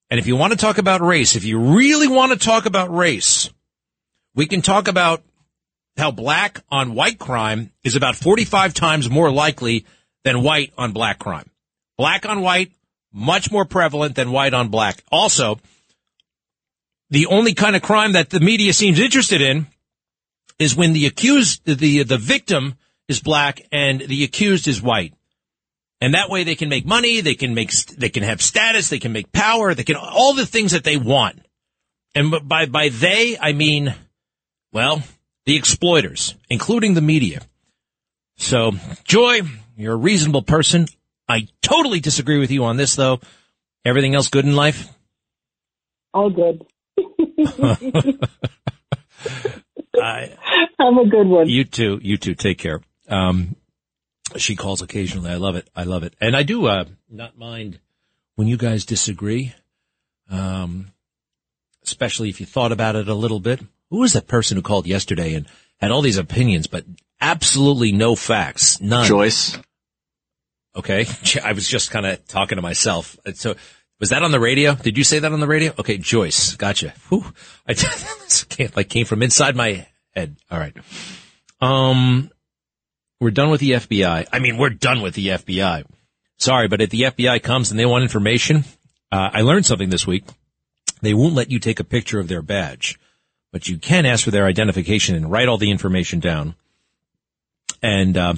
[0.09, 2.93] And if you want to talk about race, if you really want to talk about
[2.95, 3.51] race,
[4.33, 5.21] we can talk about
[5.97, 9.85] how black on white crime is about 45 times more likely
[10.23, 11.49] than white on black crime.
[11.97, 12.71] Black on white,
[13.11, 15.03] much more prevalent than white on black.
[15.11, 15.59] Also,
[17.09, 19.67] the only kind of crime that the media seems interested in
[20.59, 22.75] is when the accused, the, the victim
[23.07, 25.13] is black and the accused is white.
[26.01, 28.99] And that way they can make money, they can make, they can have status, they
[28.99, 31.41] can make power, they can, all the things that they want.
[32.15, 33.93] And by, by they, I mean,
[34.71, 35.03] well,
[35.45, 37.41] the exploiters, including the media.
[38.37, 39.41] So, Joy,
[39.75, 40.87] you're a reasonable person.
[41.29, 43.19] I totally disagree with you on this, though.
[43.85, 44.89] Everything else good in life?
[46.13, 46.65] All good.
[50.01, 50.35] I,
[50.79, 51.47] I'm a good one.
[51.47, 51.99] You too.
[52.01, 52.35] You too.
[52.35, 52.81] Take care.
[53.07, 53.55] Um,
[54.37, 55.29] she calls occasionally.
[55.29, 55.69] I love it.
[55.75, 56.15] I love it.
[56.19, 57.79] And I do, uh, not mind
[58.35, 59.53] when you guys disagree.
[60.29, 60.91] Um,
[61.83, 63.61] especially if you thought about it a little bit.
[63.89, 66.85] Who was that person who called yesterday and had all these opinions, but
[67.19, 68.79] absolutely no facts?
[68.79, 69.05] None.
[69.05, 69.57] Joyce.
[70.75, 71.05] Okay.
[71.43, 73.17] I was just kind of talking to myself.
[73.33, 73.55] So
[73.99, 74.75] was that on the radio?
[74.75, 75.73] Did you say that on the radio?
[75.77, 75.97] Okay.
[75.97, 76.55] Joyce.
[76.55, 76.93] Gotcha.
[77.09, 77.25] Whew.
[77.67, 77.73] I
[78.49, 80.37] can't, like came from inside my head.
[80.49, 80.75] All right.
[81.61, 82.31] Um,
[83.19, 84.27] we're done with the FBI.
[84.31, 85.85] I mean, we're done with the FBI.
[86.37, 88.63] Sorry, but if the FBI comes and they want information,
[89.11, 90.23] uh, I learned something this week.
[91.01, 92.97] They won't let you take a picture of their badge,
[93.51, 96.55] but you can ask for their identification and write all the information down.
[97.81, 98.33] And, uh,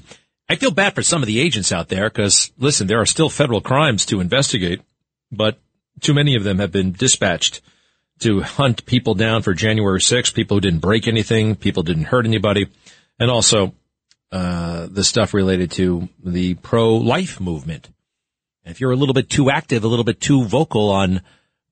[0.51, 3.29] I feel bad for some of the agents out there because listen, there are still
[3.29, 4.81] federal crimes to investigate,
[5.31, 5.57] but
[6.01, 7.61] too many of them have been dispatched
[8.19, 12.25] to hunt people down for January 6th, people who didn't break anything, people didn't hurt
[12.25, 12.67] anybody,
[13.17, 13.73] and also
[14.33, 17.87] uh, the stuff related to the pro-life movement.
[18.65, 21.21] If you're a little bit too active, a little bit too vocal on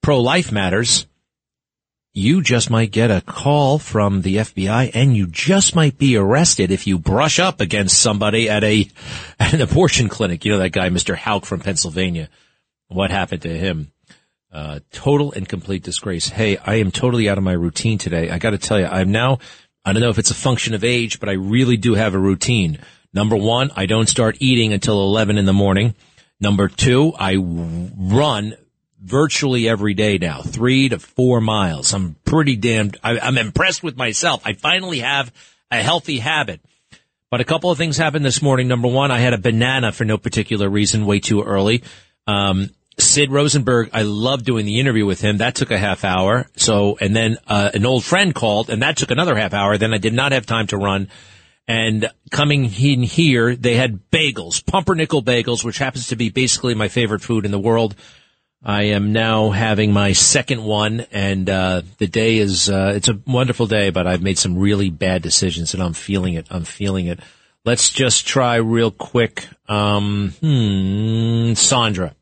[0.01, 1.05] pro-life matters,
[2.19, 6.69] you just might get a call from the FBI and you just might be arrested
[6.69, 8.87] if you brush up against somebody at a,
[9.39, 10.45] an abortion clinic.
[10.45, 11.15] You know, that guy, Mr.
[11.15, 12.29] Houck from Pennsylvania.
[12.87, 13.91] What happened to him?
[14.51, 16.27] Uh, total and complete disgrace.
[16.27, 18.29] Hey, I am totally out of my routine today.
[18.29, 19.39] I got to tell you, I'm now,
[19.85, 22.19] I don't know if it's a function of age, but I really do have a
[22.19, 22.79] routine.
[23.13, 25.95] Number one, I don't start eating until 11 in the morning.
[26.39, 28.55] Number two, I run
[29.01, 31.93] virtually every day now, three to four miles.
[31.93, 34.41] I'm pretty damned, I, I'm impressed with myself.
[34.45, 35.31] I finally have
[35.71, 36.61] a healthy habit.
[37.31, 38.67] But a couple of things happened this morning.
[38.67, 41.83] Number one, I had a banana for no particular reason, way too early.
[42.25, 45.37] Um, Sid Rosenberg, I love doing the interview with him.
[45.37, 46.49] That took a half hour.
[46.57, 49.77] So, and then, uh, an old friend called and that took another half hour.
[49.77, 51.09] Then I did not have time to run.
[51.67, 56.87] And coming in here, they had bagels, pumpernickel bagels, which happens to be basically my
[56.87, 57.95] favorite food in the world.
[58.63, 63.19] I am now having my second one and, uh, the day is, uh, it's a
[63.25, 66.47] wonderful day, but I've made some really bad decisions and I'm feeling it.
[66.49, 67.19] I'm feeling it.
[67.63, 69.47] Let's just try real quick.
[69.67, 72.15] Um, hmm, Sandra.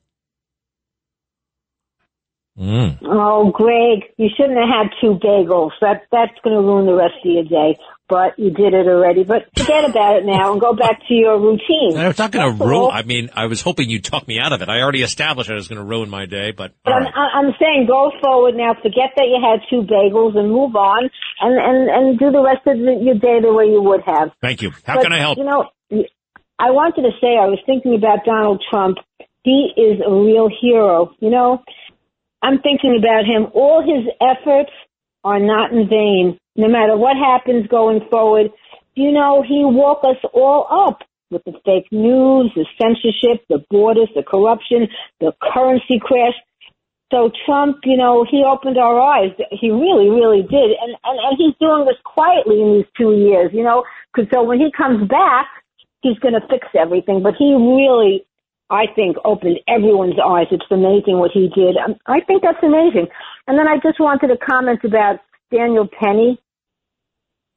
[2.57, 2.97] Mm.
[3.03, 5.71] Oh, Greg, you shouldn't have had two bagels.
[5.79, 7.77] That that's going to ruin the rest of your day.
[8.09, 9.23] But you did it already.
[9.25, 11.97] But forget about it now and go back to your routine.
[11.97, 12.91] I was not going to ruin.
[12.93, 14.69] I mean, I was hoping you'd talk me out of it.
[14.69, 16.71] I already established I was going to ruin my day, but.
[16.85, 18.75] But I'm, I'm saying go forward now.
[18.75, 21.09] Forget that you had two bagels and move on
[21.41, 24.31] and and and do the rest of the, your day the way you would have.
[24.41, 24.71] Thank you.
[24.85, 25.37] How But, can I help?
[25.37, 25.69] You know,
[26.59, 28.97] I wanted to say I was thinking about Donald Trump.
[29.43, 31.11] He is a real hero.
[31.19, 31.63] You know,
[32.41, 33.51] I'm thinking about him.
[33.53, 34.71] All his efforts
[35.23, 36.39] are not in vain.
[36.57, 38.51] No matter what happens going forward,
[38.95, 44.09] you know, he woke us all up with the fake news, the censorship, the borders,
[44.15, 44.87] the corruption,
[45.19, 46.33] the currency crash.
[47.11, 49.31] So Trump, you know, he opened our eyes.
[49.51, 50.75] He really, really did.
[50.81, 54.43] And, and, and he's doing this quietly in these two years, you know, because so
[54.43, 55.47] when he comes back,
[56.01, 57.21] he's going to fix everything.
[57.23, 58.25] But he really,
[58.69, 60.47] I think, opened everyone's eyes.
[60.51, 61.77] It's amazing what he did.
[61.77, 63.07] Um, I think that's amazing.
[63.47, 65.19] And then I just wanted to comment about
[65.51, 66.39] Daniel Penny.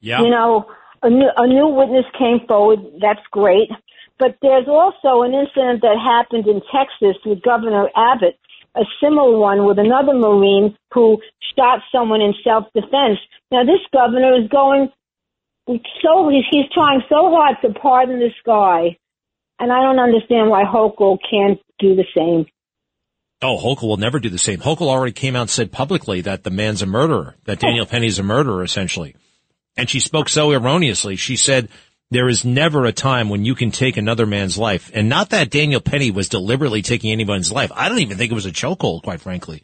[0.01, 0.21] Yeah.
[0.21, 0.65] You know,
[1.01, 2.79] a new, a new witness came forward.
[2.99, 3.69] That's great.
[4.19, 8.37] But there's also an incident that happened in Texas with Governor Abbott,
[8.75, 11.17] a similar one with another Marine who
[11.57, 13.19] shot someone in self-defense.
[13.51, 14.89] Now this governor is going
[15.67, 18.97] so, he's, he's trying so hard to pardon this guy.
[19.59, 22.45] And I don't understand why Hochul can't do the same.
[23.43, 24.59] Oh, Hochul will never do the same.
[24.59, 28.19] Hochul already came out and said publicly that the man's a murderer, that Daniel Penny's
[28.19, 29.15] a murderer, essentially.
[29.77, 31.15] And she spoke so erroneously.
[31.15, 31.69] She said,
[32.11, 34.91] there is never a time when you can take another man's life.
[34.93, 37.71] And not that Daniel Penny was deliberately taking anyone's life.
[37.73, 39.63] I don't even think it was a chokehold, quite frankly.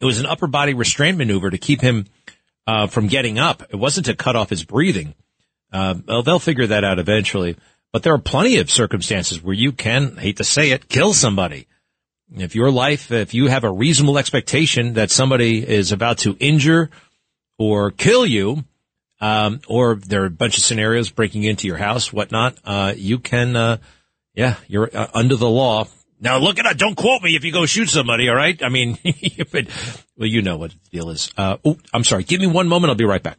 [0.00, 2.06] It was an upper body restraint maneuver to keep him
[2.66, 3.62] uh, from getting up.
[3.70, 5.14] It wasn't to cut off his breathing.
[5.72, 7.56] Uh, well, they'll figure that out eventually.
[7.92, 11.68] But there are plenty of circumstances where you can, hate to say it, kill somebody.
[12.36, 16.90] If your life, if you have a reasonable expectation that somebody is about to injure
[17.58, 18.64] or kill you,
[19.20, 23.18] um, or there are a bunch of scenarios breaking into your house, whatnot, uh, you
[23.18, 23.78] can, uh,
[24.34, 25.86] yeah, you're uh, under the law.
[26.20, 26.78] Now look at it.
[26.78, 28.28] Don't quote me if you go shoot somebody.
[28.28, 28.62] All right.
[28.62, 28.98] I mean,
[29.52, 29.66] but,
[30.16, 31.30] well, you know what the deal is.
[31.36, 32.24] Uh, oh, I'm sorry.
[32.24, 32.90] Give me one moment.
[32.90, 33.38] I'll be right back.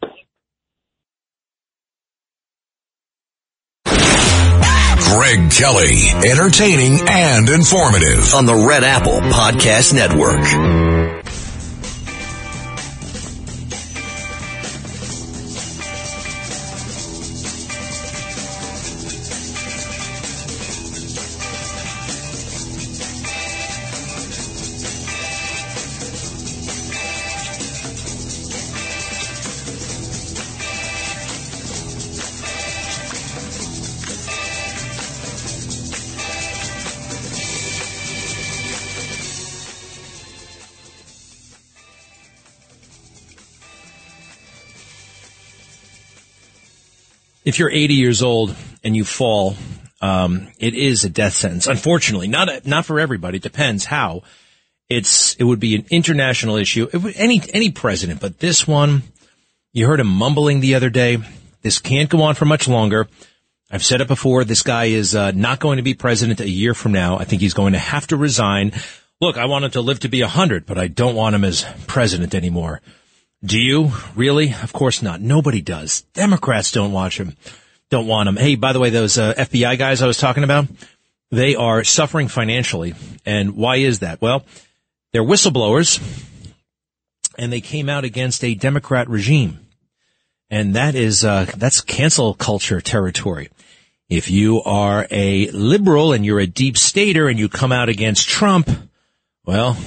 [5.10, 11.37] Greg Kelly, entertaining and informative on the Red Apple Podcast Network.
[47.48, 49.56] If you're 80 years old and you fall,
[50.02, 51.66] um, it is a death sentence.
[51.66, 53.38] Unfortunately, not not for everybody.
[53.38, 54.24] It depends how.
[54.90, 56.90] It's it would be an international issue.
[57.16, 59.04] Any any president, but this one,
[59.72, 61.20] you heard him mumbling the other day.
[61.62, 63.08] This can't go on for much longer.
[63.72, 64.44] I've said it before.
[64.44, 67.18] This guy is uh, not going to be president a year from now.
[67.18, 68.74] I think he's going to have to resign.
[69.22, 71.46] Look, I want him to live to be a hundred, but I don't want him
[71.46, 72.82] as president anymore.
[73.44, 74.54] Do you really?
[74.64, 75.22] Of course not.
[75.22, 76.02] Nobody does.
[76.14, 77.36] Democrats don't watch him,
[77.90, 78.36] don't want him.
[78.36, 80.68] Hey, by the way, those uh, FBI guys I was talking about,
[81.30, 82.96] they are suffering financially.
[83.26, 84.22] And why is that?
[84.22, 84.44] Well,
[85.14, 86.02] they're whistleblowers
[87.38, 89.60] and they came out against a Democrat regime.
[90.50, 93.50] And that is, uh, that's cancel culture territory.
[94.10, 98.30] If you are a liberal and you're a deep stater and you come out against
[98.30, 98.70] Trump,
[99.46, 99.78] well,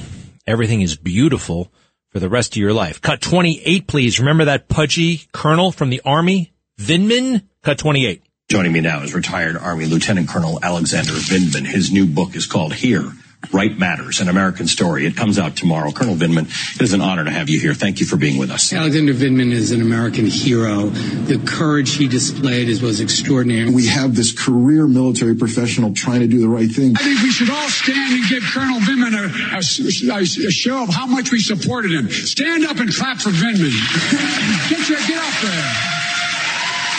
[0.46, 1.72] everything is beautiful
[2.10, 3.00] for the rest of your life.
[3.00, 4.18] Cut 28, please.
[4.18, 6.52] Remember that pudgy colonel from the army?
[6.78, 7.42] Vindman?
[7.62, 8.22] Cut 28.
[8.50, 11.64] Joining me now is retired Army Lieutenant Colonel Alexander Vindman.
[11.64, 13.12] His new book is called Here,
[13.52, 15.06] Right Matters, an American Story.
[15.06, 15.90] It comes out tomorrow.
[15.90, 16.44] Colonel Vindman,
[16.76, 17.74] it is an honor to have you here.
[17.74, 18.72] Thank you for being with us.
[18.72, 20.86] Alexander Vindman is an American hero.
[20.90, 23.70] The courage he displayed is, was extraordinary.
[23.70, 26.94] We have this career military professional trying to do the right thing.
[26.96, 30.82] I think we should all stand and give Colonel Vindman a, a, a, a show
[30.84, 32.08] of how much we supported him.
[32.10, 33.72] Stand up and clap for Vindman.
[34.70, 35.72] get your, get up there.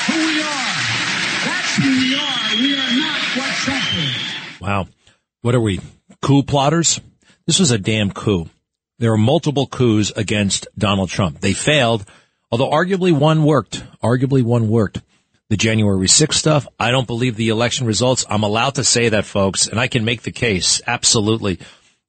[0.10, 0.72] Who we are.
[1.46, 2.42] That's who we are.
[2.60, 4.60] We are not what Trump is.
[4.60, 4.88] Wow.
[5.44, 5.80] What are we?
[6.22, 7.02] Coup plotters.
[7.46, 8.50] This was a damn coup.
[9.00, 11.42] There were multiple coups against Donald Trump.
[11.42, 12.06] They failed,
[12.52, 13.84] although arguably one worked.
[14.04, 15.02] Arguably one worked.
[15.50, 18.26] The January 6th stuff, I don't believe the election results.
[18.30, 20.82] I'm allowed to say that, folks, and I can make the case.
[20.88, 21.60] Absolutely.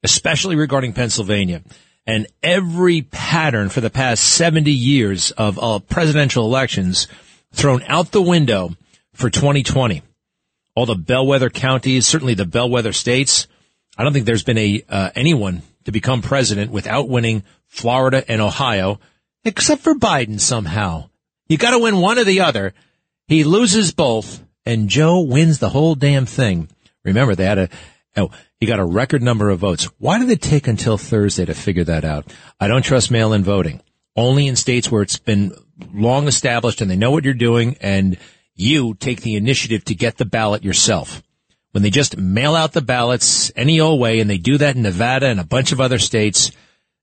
[0.03, 1.63] Especially regarding Pennsylvania.
[2.07, 7.09] And every pattern for the past 70 years of uh, presidential elections
[7.53, 8.71] thrown out the window
[9.15, 10.03] for 2020.
[10.75, 13.47] All the bellwether counties, certainly the bellwether states,
[13.97, 18.41] I don't think there's been a uh, anyone to become president without winning Florida and
[18.41, 19.01] Ohio,
[19.45, 21.11] except for Biden somehow.
[21.49, 22.73] You got to win one or the other.
[23.27, 26.69] He loses both, and Joe wins the whole damn thing.
[27.05, 27.69] Remember, they had a
[28.17, 29.85] oh, he got a record number of votes.
[29.99, 32.33] Why did it take until Thursday to figure that out?
[32.59, 33.83] I don't trust mail-in voting.
[34.15, 35.55] Only in states where it's been
[35.93, 38.17] long established and they know what you're doing, and
[38.55, 41.23] you take the initiative to get the ballot yourself
[41.73, 44.83] when they just mail out the ballots any old way, and they do that in
[44.83, 46.53] Nevada and a bunch of other states,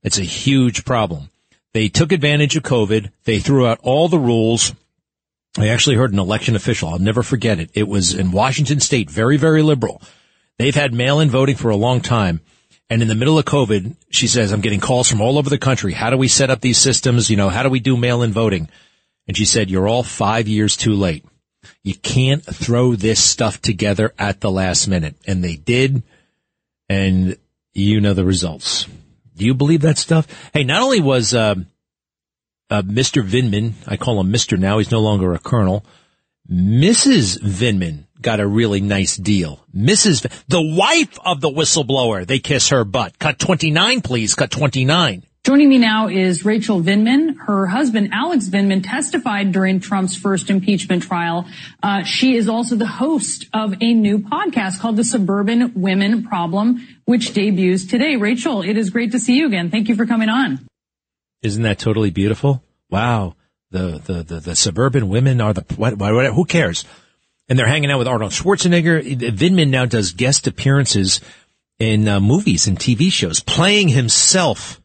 [0.04, 1.30] it's a huge problem.
[1.74, 3.12] They took advantage of COVID.
[3.26, 4.74] They threw out all the rules.
[5.58, 6.90] I actually heard an election official.
[6.90, 7.72] I'll never forget it.
[7.74, 10.02] It was in Washington state, very, very liberal.
[10.58, 12.42] They've had mail-in voting for a long time.
[12.90, 15.60] And in the middle of COVID, she says, I'm getting calls from all over the
[15.60, 15.94] country.
[15.94, 17.30] How do we set up these systems?
[17.30, 18.68] You know, how do we do mail-in voting?
[19.28, 21.24] And she said, you're all five years too late.
[21.84, 25.16] You can't throw this stuff together at the last minute.
[25.28, 26.04] And they did.
[26.88, 27.38] And
[27.74, 28.88] you know the results.
[29.36, 30.28] Do you believe that stuff?
[30.54, 31.56] Hey, not only was, uh,
[32.70, 33.24] uh, Mr.
[33.26, 34.58] Vindman, I call him Mr.
[34.58, 35.86] now, he's no longer a colonel.
[36.52, 37.40] Mrs.
[37.40, 39.66] Vindman got a really nice deal.
[39.76, 40.24] Mrs.
[40.24, 43.18] V- the wife of the whistleblower, they kiss her butt.
[43.20, 44.36] Cut 29, please.
[44.36, 45.24] Cut 29.
[45.46, 47.38] Joining me now is Rachel Vindman.
[47.38, 51.48] Her husband, Alex Vindman, testified during Trump's first impeachment trial.
[51.82, 56.86] Uh, she is also the host of a new podcast called The Suburban Women Problem,
[57.06, 58.18] which debuts today.
[58.18, 59.72] Rachel, it is great to see you again.
[59.72, 60.68] Thank you for coming on.
[61.42, 62.62] Isn't that totally beautiful?
[62.90, 63.36] Wow.
[63.72, 66.84] The, the, the, the suburban women are the, what, what, who cares?
[67.48, 69.02] And they're hanging out with Arnold Schwarzenegger.
[69.32, 71.22] Vindman now does guest appearances
[71.80, 74.79] in uh, movies and TV shows, playing himself.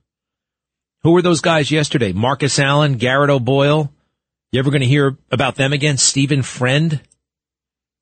[1.05, 2.15] Who were those guys yesterday?
[2.15, 3.93] Marcus Allen, Garrett O'Boyle.
[4.51, 5.99] You ever going to hear about them again?
[5.99, 6.99] Stephen Friend?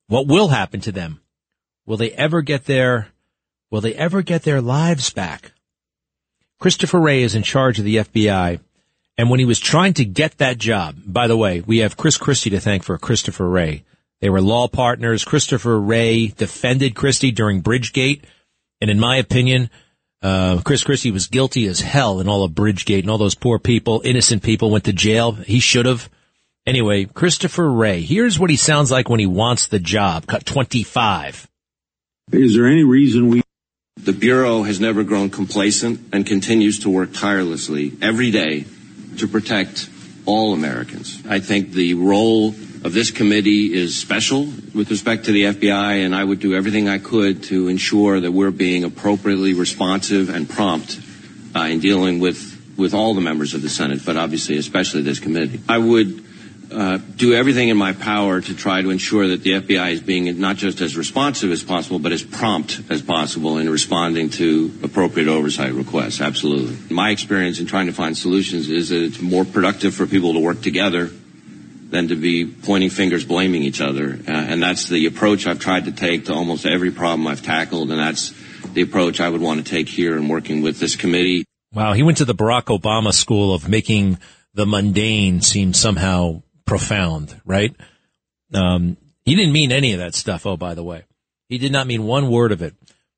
[0.07, 1.21] What will happen to them?
[1.85, 3.09] Will they ever get their,
[3.73, 5.51] will they ever get their lives back?
[6.61, 8.61] Christopher Wray is in charge of the FBI.
[9.19, 12.17] And when he was trying to get that job, by the way, we have Chris
[12.17, 13.83] Christie to thank for Christopher Wray.
[14.21, 15.25] They were law partners.
[15.25, 18.23] Christopher Wray defended Christie during Bridgegate.
[18.81, 19.71] And in my opinion,
[20.23, 23.59] uh, Chris Christie was guilty as hell in all of Bridgegate and all those poor
[23.59, 25.33] people, innocent people went to jail.
[25.33, 26.09] He should have.
[26.65, 30.27] Anyway, Christopher Wray, here's what he sounds like when he wants the job.
[30.29, 31.49] Cut 25.
[32.31, 33.43] Is there any reason we
[33.97, 38.65] the Bureau has never grown complacent and continues to work tirelessly every day
[39.19, 39.89] to protect
[40.25, 41.23] all Americans.
[41.29, 42.55] I think the role
[42.85, 46.89] of this committee is special with respect to the FBI, and I would do everything
[46.89, 51.01] I could to ensure that we're being appropriately responsive and prompt
[51.55, 55.21] uh, in dealing with, with all the members of the Senate, but obviously especially this
[55.21, 55.61] committee.
[55.69, 56.25] I would
[56.73, 60.41] uh, do everything in my power to try to ensure that the FBI is being
[60.41, 65.29] not just as responsive as possible, but as prompt as possible in responding to appropriate
[65.29, 66.21] oversight requests.
[66.21, 66.77] Absolutely.
[66.93, 70.41] My experience in trying to find solutions is that it's more productive for people to
[70.41, 71.11] work together
[71.93, 74.19] than to be pointing fingers, blaming each other.
[74.27, 77.91] Uh, and that's the approach I've tried to take to almost every problem I've tackled,
[77.91, 78.35] and that's
[78.73, 81.45] the approach I would want to take here in working with this committee.
[81.73, 84.19] Wow, he went to the Barack Obama school of making
[84.55, 87.75] the mundane seem somehow profound, right?
[88.55, 90.47] Um, he didn't mean any of that stuff.
[90.47, 91.05] Oh, by the way,
[91.49, 92.75] he did not mean one word of it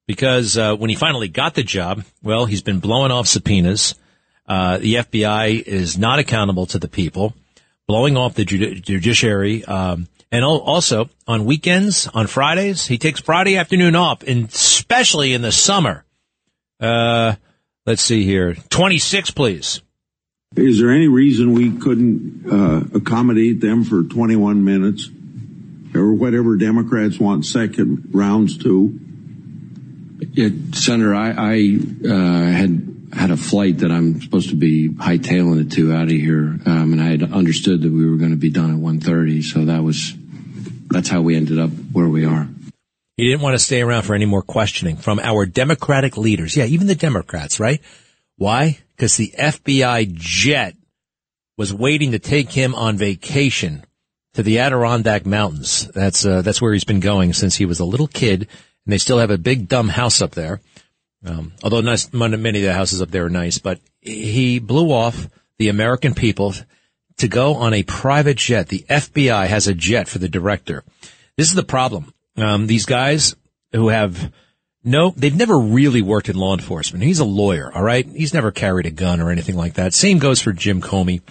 [0.06, 3.94] because uh, when he finally got the job, well, he's been blowing off subpoenas.
[4.46, 7.34] Uh, the FBI is not accountable to the people,
[7.86, 9.64] blowing off the judi- judiciary.
[9.64, 15.42] Um, and also on weekends, on Fridays, he takes Friday afternoon off, and especially in
[15.42, 16.04] the summer.
[16.80, 17.36] Uh,
[17.86, 18.54] let's see here.
[18.70, 19.80] 26, please.
[20.56, 25.08] Is there any reason we couldn't uh, accommodate them for 21 minutes
[25.94, 28.98] or whatever Democrats want second rounds to?
[30.32, 31.78] Yeah, Senator, I, I
[32.08, 36.10] uh, had had a flight that I'm supposed to be hightailing it to out of
[36.10, 39.42] here, um, and I had understood that we were going to be done at 1:30,
[39.42, 40.14] so that was
[40.88, 42.48] that's how we ended up where we are.
[43.16, 46.56] He didn't want to stay around for any more questioning from our Democratic leaders.
[46.56, 47.80] Yeah, even the Democrats, right?
[48.36, 48.78] Why?
[48.96, 50.74] Because the FBI jet
[51.56, 53.84] was waiting to take him on vacation
[54.34, 55.88] to the Adirondack Mountains.
[55.94, 58.48] That's uh, that's where he's been going since he was a little kid,
[58.84, 60.60] and they still have a big dumb house up there.
[61.24, 65.28] Um, although nice, many of the houses up there are nice, but he blew off
[65.58, 66.54] the American people
[67.16, 68.68] to go on a private jet.
[68.68, 70.84] The FBI has a jet for the director.
[71.36, 72.12] This is the problem.
[72.36, 73.36] Um, these guys
[73.72, 74.32] who have
[74.84, 77.04] no, they've never really worked in law enforcement.
[77.04, 78.06] He's a lawyer, all right?
[78.06, 79.94] He's never carried a gun or anything like that.
[79.94, 81.22] Same goes for Jim Comey.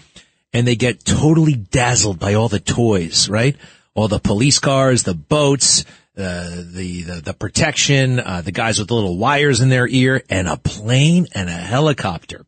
[0.55, 3.55] And they get totally dazzled by all the toys, right?
[3.95, 5.83] All the police cars, the boats,
[6.17, 10.23] uh, the, the, the protection, uh, the guys with the little wires in their ear,
[10.29, 12.45] and a plane and a helicopter.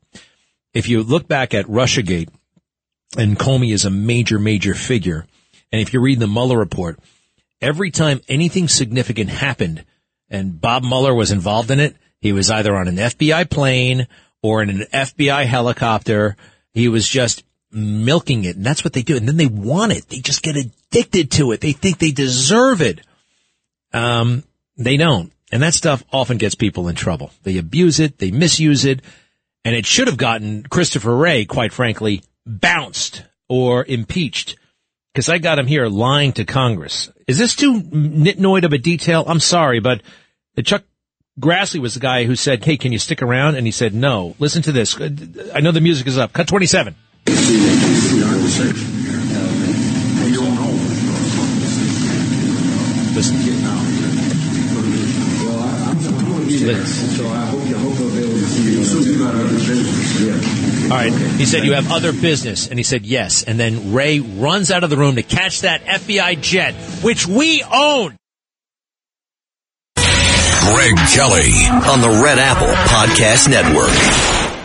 [0.74, 2.30] If you look back at Russiagate,
[3.18, 5.26] and Comey is a major, major figure,
[5.72, 7.00] and if you read the Mueller report,
[7.62, 9.86] every time anything significant happened,
[10.30, 11.96] and Bob Mueller was involved in it.
[12.20, 14.08] He was either on an FBI plane
[14.42, 16.36] or in an FBI helicopter.
[16.74, 18.56] He was just milking it.
[18.56, 19.18] And that's what they do.
[19.18, 20.08] And then they want it.
[20.10, 21.62] They just get addicted to it.
[21.62, 23.02] They think they deserve it.
[23.96, 24.44] Um,
[24.78, 25.32] they don't.
[25.52, 27.32] And that stuff often gets people in trouble.
[27.44, 28.18] They abuse it.
[28.18, 29.02] They misuse it.
[29.64, 34.58] And it should have gotten Christopher Wray, quite frankly, bounced or impeached
[35.14, 37.10] because I got him here lying to Congress.
[37.26, 39.24] Is this too nitnoid of a detail?
[39.26, 40.02] I'm sorry, but
[40.64, 40.84] Chuck
[41.40, 44.36] Grassley was the guy who said, "Hey, can you stick around?" And he said, "No."
[44.40, 45.00] Listen to this.
[45.54, 46.34] I know the music is up.
[46.34, 46.96] Cut 27.
[53.16, 53.65] Listen.
[60.86, 61.12] All right.
[61.12, 62.68] He said, you have other business.
[62.68, 63.44] And he said, yes.
[63.44, 67.64] And then Wray runs out of the room to catch that FBI jet, which we
[67.64, 68.18] own.
[69.96, 71.54] Greg Kelly
[71.92, 74.56] on the Red Apple Podcast Network.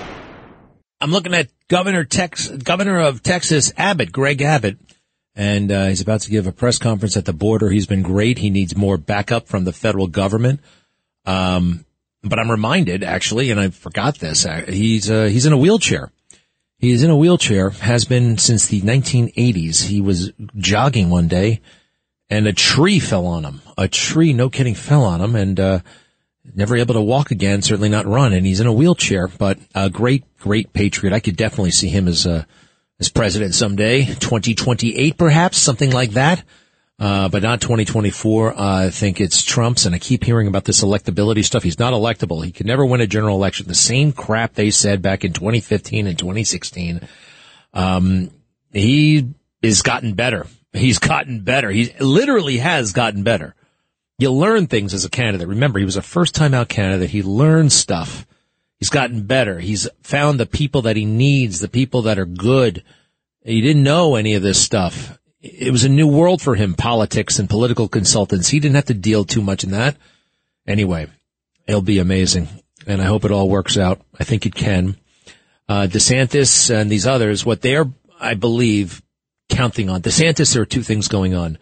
[1.00, 4.78] I'm looking at Governor Tex, Governor of Texas Abbott, Greg Abbott,
[5.34, 7.70] and uh, he's about to give a press conference at the border.
[7.70, 8.38] He's been great.
[8.38, 10.60] He needs more backup from the federal government.
[11.24, 11.84] Um,
[12.22, 14.44] but I'm reminded actually, and I forgot this.
[14.44, 16.12] Uh, he's uh, he's in a wheelchair.
[16.78, 19.82] He's in a wheelchair, has been since the 1980s.
[19.82, 21.60] He was jogging one day
[22.30, 23.60] and a tree fell on him.
[23.76, 25.80] A tree, no kidding, fell on him and, uh,
[26.54, 28.32] never able to walk again, certainly not run.
[28.32, 31.12] And he's in a wheelchair, but a great, great patriot.
[31.12, 32.44] I could definitely see him as, uh,
[32.98, 36.42] as president someday, 2028 perhaps, something like that.
[37.00, 38.52] Uh, but not 2024.
[38.52, 41.62] Uh, I think it's Trump's, and I keep hearing about this electability stuff.
[41.62, 42.44] He's not electable.
[42.44, 43.66] He could never win a general election.
[43.66, 47.00] The same crap they said back in 2015 and 2016.
[47.72, 48.30] Um,
[48.70, 49.30] he
[49.62, 50.46] has gotten better.
[50.74, 51.70] He's gotten better.
[51.70, 53.54] He literally has gotten better.
[54.18, 55.48] You learn things as a candidate.
[55.48, 57.08] Remember, he was a first time out candidate.
[57.08, 58.26] He learned stuff.
[58.78, 59.58] He's gotten better.
[59.58, 62.84] He's found the people that he needs, the people that are good.
[63.42, 67.38] He didn't know any of this stuff it was a new world for him, politics
[67.38, 68.48] and political consultants.
[68.48, 69.96] He didn't have to deal too much in that.
[70.66, 71.08] Anyway,
[71.66, 72.48] it'll be amazing.
[72.86, 74.00] And I hope it all works out.
[74.18, 74.96] I think it can.
[75.68, 77.86] Uh, DeSantis and these others, what they're,
[78.20, 79.02] I believe,
[79.48, 80.02] counting on.
[80.02, 81.58] DeSantis, there are two things going on.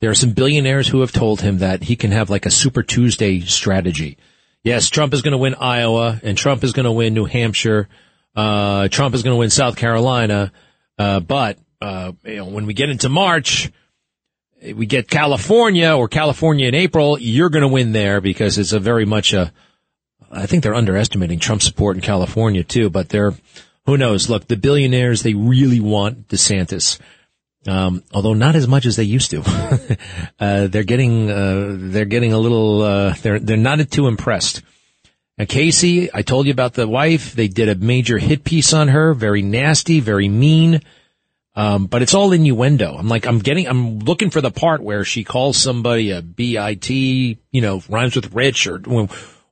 [0.00, 2.82] There are some billionaires who have told him that he can have like a Super
[2.82, 4.18] Tuesday strategy.
[4.64, 7.88] Yes, Trump is going to win Iowa and Trump is going to win New Hampshire.
[8.34, 10.52] Uh, Trump is going to win South Carolina.
[10.98, 13.70] Uh, but uh, you know, when we get into March,
[14.62, 18.78] we get California or California in April, you're going to win there because it's a
[18.78, 19.52] very much a,
[20.30, 23.34] I think they're underestimating Trump support in California too, but they're,
[23.86, 24.30] who knows?
[24.30, 27.00] Look, the billionaires, they really want DeSantis.
[27.66, 29.42] Um, although not as much as they used to.
[30.40, 34.62] uh, they're getting, uh, they're getting a little, uh, they're, they're not too impressed.
[35.38, 37.34] Now, Casey, I told you about the wife.
[37.34, 39.14] They did a major hit piece on her.
[39.14, 40.80] Very nasty, very mean.
[41.54, 42.96] Um, but it's all innuendo.
[42.96, 47.38] I'm like, I'm getting, I'm looking for the part where she calls somebody a B-I-T,
[47.50, 48.78] you know, rhymes with rich or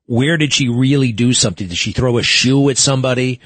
[0.06, 1.68] where did she really do something?
[1.68, 3.40] Did she throw a shoe at somebody?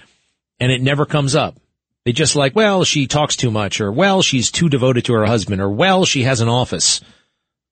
[0.60, 1.58] And it never comes up.
[2.04, 5.26] They just like, well, she talks too much or well, she's too devoted to her
[5.26, 7.00] husband or well, she has an office.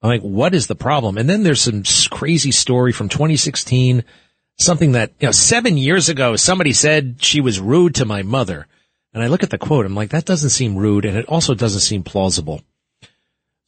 [0.03, 1.17] I'm like, what is the problem?
[1.17, 4.03] And then there's some crazy story from 2016,
[4.59, 8.67] something that, you know, seven years ago, somebody said she was rude to my mother.
[9.15, 11.55] And I look at the quote, I'm like, that doesn't seem rude, and it also
[11.55, 12.63] doesn't seem plausible.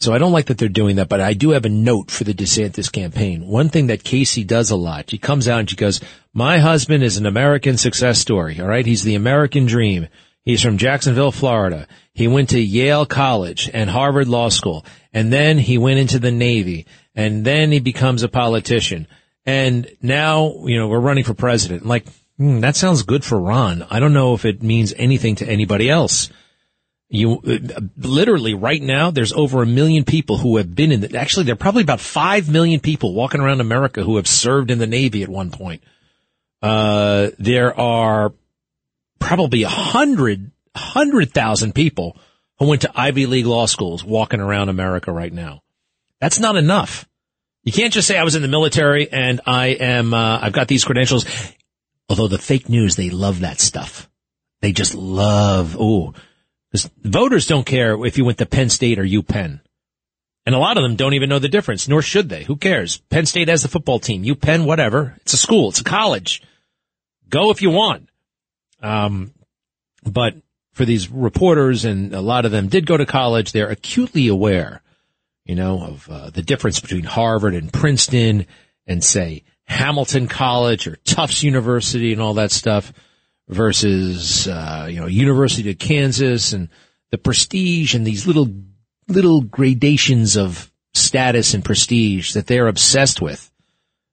[0.00, 2.24] So I don't like that they're doing that, but I do have a note for
[2.24, 3.46] the DeSantis campaign.
[3.46, 6.00] One thing that Casey does a lot, she comes out and she goes,
[6.32, 8.84] my husband is an American success story, all right?
[8.84, 10.08] He's the American dream.
[10.42, 11.86] He's from Jacksonville, Florida.
[12.12, 16.32] He went to Yale College and Harvard Law School, and then he went into the
[16.32, 19.06] Navy, and then he becomes a politician.
[19.46, 21.86] And now, you know, we're running for president.
[21.86, 22.06] Like,
[22.38, 23.86] Hmm, that sounds good for Ron.
[23.90, 26.30] I don't know if it means anything to anybody else.
[27.08, 31.16] You uh, literally right now, there's over a million people who have been in the,
[31.16, 34.78] actually, there are probably about five million people walking around America who have served in
[34.78, 35.84] the Navy at one point.
[36.60, 38.32] Uh, there are
[39.20, 42.16] probably a hundred, hundred thousand people
[42.58, 45.62] who went to Ivy League law schools walking around America right now.
[46.20, 47.08] That's not enough.
[47.62, 50.68] You can't just say I was in the military and I am, uh, I've got
[50.68, 51.26] these credentials.
[52.08, 54.10] Although the fake news, they love that stuff.
[54.60, 56.14] They just love, oh,
[56.70, 59.60] because voters don't care if you went to Penn State or UPenn.
[60.46, 62.44] And a lot of them don't even know the difference, nor should they.
[62.44, 62.98] Who cares?
[62.98, 64.24] Penn State has the football team.
[64.24, 65.16] UPenn, whatever.
[65.22, 65.70] It's a school.
[65.70, 66.42] It's a college.
[67.28, 68.08] Go if you want.
[68.82, 69.32] Um,
[70.04, 70.34] but
[70.72, 74.82] for these reporters, and a lot of them did go to college, they're acutely aware,
[75.46, 78.46] you know, of uh, the difference between Harvard and Princeton
[78.86, 82.92] and say Hamilton College or Tufts University and all that stuff
[83.48, 86.68] versus, uh, you know, University of Kansas and
[87.10, 88.48] the prestige and these little,
[89.08, 93.50] little gradations of status and prestige that they're obsessed with,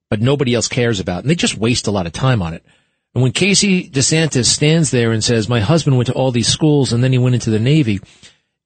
[0.10, 1.24] but nobody else cares about.
[1.24, 2.66] And they just waste a lot of time on it.
[3.14, 6.94] And when Casey DeSantis stands there and says, my husband went to all these schools
[6.94, 8.00] and then he went into the Navy,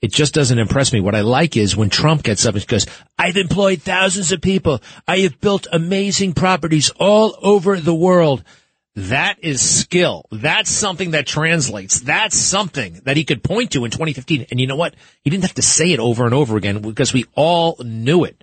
[0.01, 0.99] it just doesn't impress me.
[0.99, 2.85] What I like is when Trump gets up and goes,
[3.17, 4.81] I've employed thousands of people.
[5.07, 8.43] I have built amazing properties all over the world.
[8.95, 10.25] That is skill.
[10.31, 11.99] That's something that translates.
[11.99, 14.47] That's something that he could point to in 2015.
[14.51, 14.95] And you know what?
[15.23, 18.41] He didn't have to say it over and over again because we all knew it.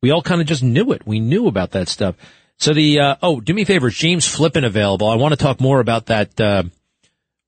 [0.00, 1.06] We all kind of just knew it.
[1.06, 2.14] We knew about that stuff.
[2.58, 3.90] So the, uh, oh, do me a favor.
[3.90, 5.08] James Flippin available.
[5.08, 6.64] I want to talk more about that, uh,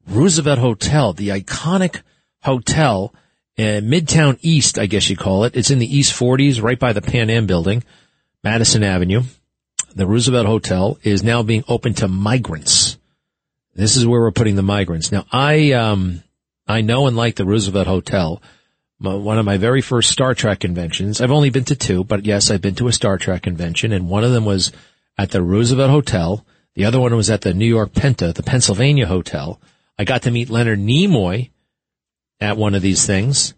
[0.08, 2.02] Roosevelt Hotel, the iconic
[2.42, 3.14] hotel
[3.58, 5.56] uh, Midtown East, I guess you call it.
[5.56, 7.82] It's in the East 40s, right by the Pan Am building,
[8.44, 9.22] Madison Avenue.
[9.94, 12.98] The Roosevelt Hotel is now being open to migrants.
[13.74, 15.10] This is where we're putting the migrants.
[15.10, 16.22] Now, I, um,
[16.66, 18.42] I know and like the Roosevelt Hotel.
[18.98, 21.20] One of my very first Star Trek conventions.
[21.20, 24.08] I've only been to two, but yes, I've been to a Star Trek convention and
[24.08, 24.72] one of them was
[25.18, 26.46] at the Roosevelt Hotel.
[26.74, 29.60] The other one was at the New York Penta, the Pennsylvania Hotel.
[29.98, 31.50] I got to meet Leonard Nimoy
[32.40, 33.54] at one of these things.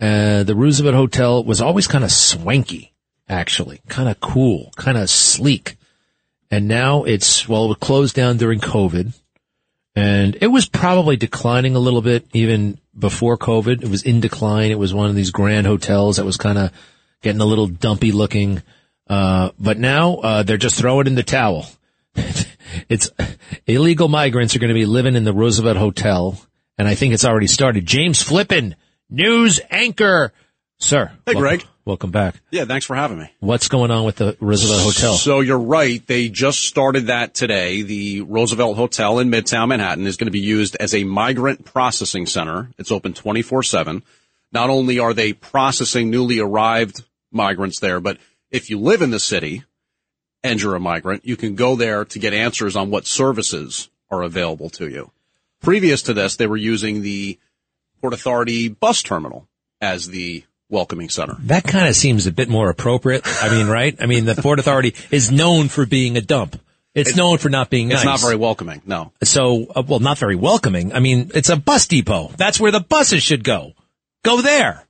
[0.00, 2.92] Uh, the Roosevelt Hotel was always kind of swanky,
[3.28, 5.76] actually, kind of cool, kind of sleek.
[6.50, 9.14] And now it's, well, it closed down during COVID
[9.94, 13.82] and it was probably declining a little bit even before COVID.
[13.82, 14.70] It was in decline.
[14.70, 16.70] It was one of these grand hotels that was kind of
[17.20, 18.62] getting a little dumpy looking.
[19.06, 21.66] Uh, but now, uh, they're just throwing in the towel.
[22.88, 23.10] it's
[23.66, 26.40] illegal migrants are going to be living in the Roosevelt Hotel.
[26.78, 27.86] And I think it's already started.
[27.86, 28.76] James Flippin,
[29.10, 30.32] news anchor.
[30.78, 31.12] Sir.
[31.26, 31.64] Hey, welcome- Greg.
[31.84, 32.36] Welcome back.
[32.52, 33.28] Yeah, thanks for having me.
[33.40, 35.14] What's going on with the Roosevelt Hotel?
[35.14, 36.04] So you're right.
[36.06, 37.82] They just started that today.
[37.82, 42.26] The Roosevelt Hotel in Midtown Manhattan is going to be used as a migrant processing
[42.26, 42.70] center.
[42.78, 44.02] It's open 24-7.
[44.52, 47.02] Not only are they processing newly arrived
[47.32, 48.18] migrants there, but
[48.52, 49.64] if you live in the city
[50.44, 54.22] and you're a migrant, you can go there to get answers on what services are
[54.22, 55.10] available to you.
[55.62, 57.38] Previous to this, they were using the
[58.00, 59.48] Port Authority bus terminal
[59.80, 61.36] as the welcoming center.
[61.40, 63.22] That kind of seems a bit more appropriate.
[63.24, 63.96] I mean, right?
[64.00, 66.60] I mean, the Port Authority is known for being a dump.
[66.94, 67.98] It's, known for not being nice.
[67.98, 68.82] It's not very welcoming.
[68.84, 69.12] No.
[69.22, 70.92] So, uh, well, not very welcoming.
[70.92, 72.30] I mean, it's a bus depot.
[72.36, 73.72] That's where the buses should go.
[74.24, 74.86] Go there.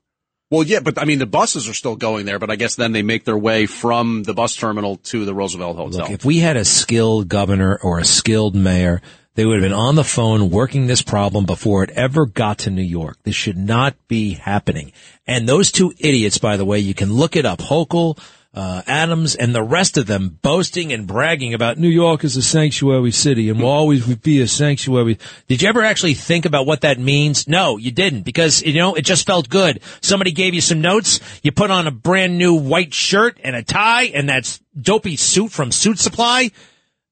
[0.51, 2.93] Well, yeah, but I mean, the buses are still going there, but I guess then
[2.93, 6.01] they make their way from the bus terminal to the Roosevelt Hotel.
[6.01, 9.01] Look, if we had a skilled governor or a skilled mayor,
[9.35, 12.71] they would have been on the phone working this problem before it ever got to
[12.71, 13.17] New York.
[13.23, 14.93] This should not be happening.
[15.27, 17.61] And those two idiots, by the way, you can look it up.
[17.61, 18.19] Hochul,
[18.55, 22.43] uh, Adams, and the rest of them boasting and bragging about New York is a
[22.43, 25.19] sanctuary city and will always be a sanctuary.
[25.49, 27.49] Did you ever actually think about what that means?
[27.49, 29.81] No, you didn't because, you know, it just felt good.
[30.03, 31.21] Somebody gave you some notes.
[31.43, 35.53] You put on a brand new white shirt and a tie and that dopey suit
[35.53, 36.51] from Suit Supply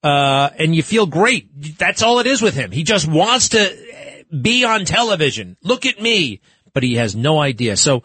[0.02, 1.78] uh, and you feel great.
[1.78, 2.70] That's all it is with him.
[2.70, 5.56] He just wants to be on television.
[5.62, 6.40] Look at me.
[6.72, 7.76] But he has no idea.
[7.76, 8.04] So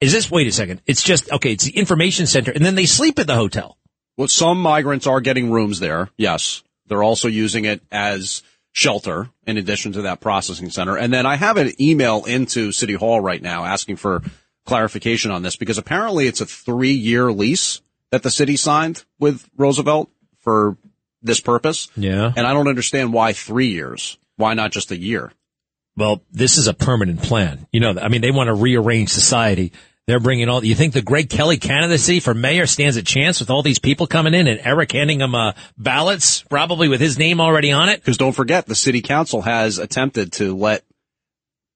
[0.00, 0.80] is this, wait a second.
[0.86, 3.76] It's just, okay, it's the information center and then they sleep at the hotel.
[4.16, 6.08] Well, some migrants are getting rooms there.
[6.16, 6.62] Yes.
[6.86, 10.96] They're also using it as shelter in addition to that processing center.
[10.96, 14.22] And then I have an email into City Hall right now asking for
[14.64, 19.48] clarification on this because apparently it's a three year lease that the city signed with
[19.56, 20.10] Roosevelt
[20.40, 20.76] for
[21.22, 21.88] this purpose.
[21.96, 22.32] Yeah.
[22.34, 24.18] And I don't understand why three years.
[24.36, 25.32] Why not just a year?
[25.96, 27.66] Well, this is a permanent plan.
[27.72, 29.72] You know, I mean, they want to rearrange society.
[30.06, 33.50] They're bringing all, you think the Greg Kelly candidacy for mayor stands a chance with
[33.50, 37.40] all these people coming in and Eric handing them, uh, ballots, probably with his name
[37.40, 38.00] already on it?
[38.00, 40.84] Because don't forget, the city council has attempted to let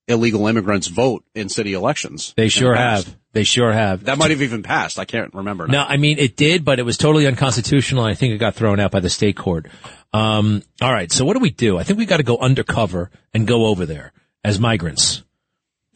[0.09, 2.35] illegal immigrants vote in city elections.
[2.37, 3.15] They sure have.
[3.35, 4.05] They sure have.
[4.05, 4.99] That might have even passed.
[4.99, 5.67] I can't remember.
[5.67, 8.05] No, I mean, it did, but it was totally unconstitutional.
[8.05, 9.67] I think it got thrown out by the state court.
[10.13, 11.11] Um, all right.
[11.13, 11.77] So what do we do?
[11.77, 14.13] I think we got to go undercover and go over there
[14.45, 15.23] as migrants.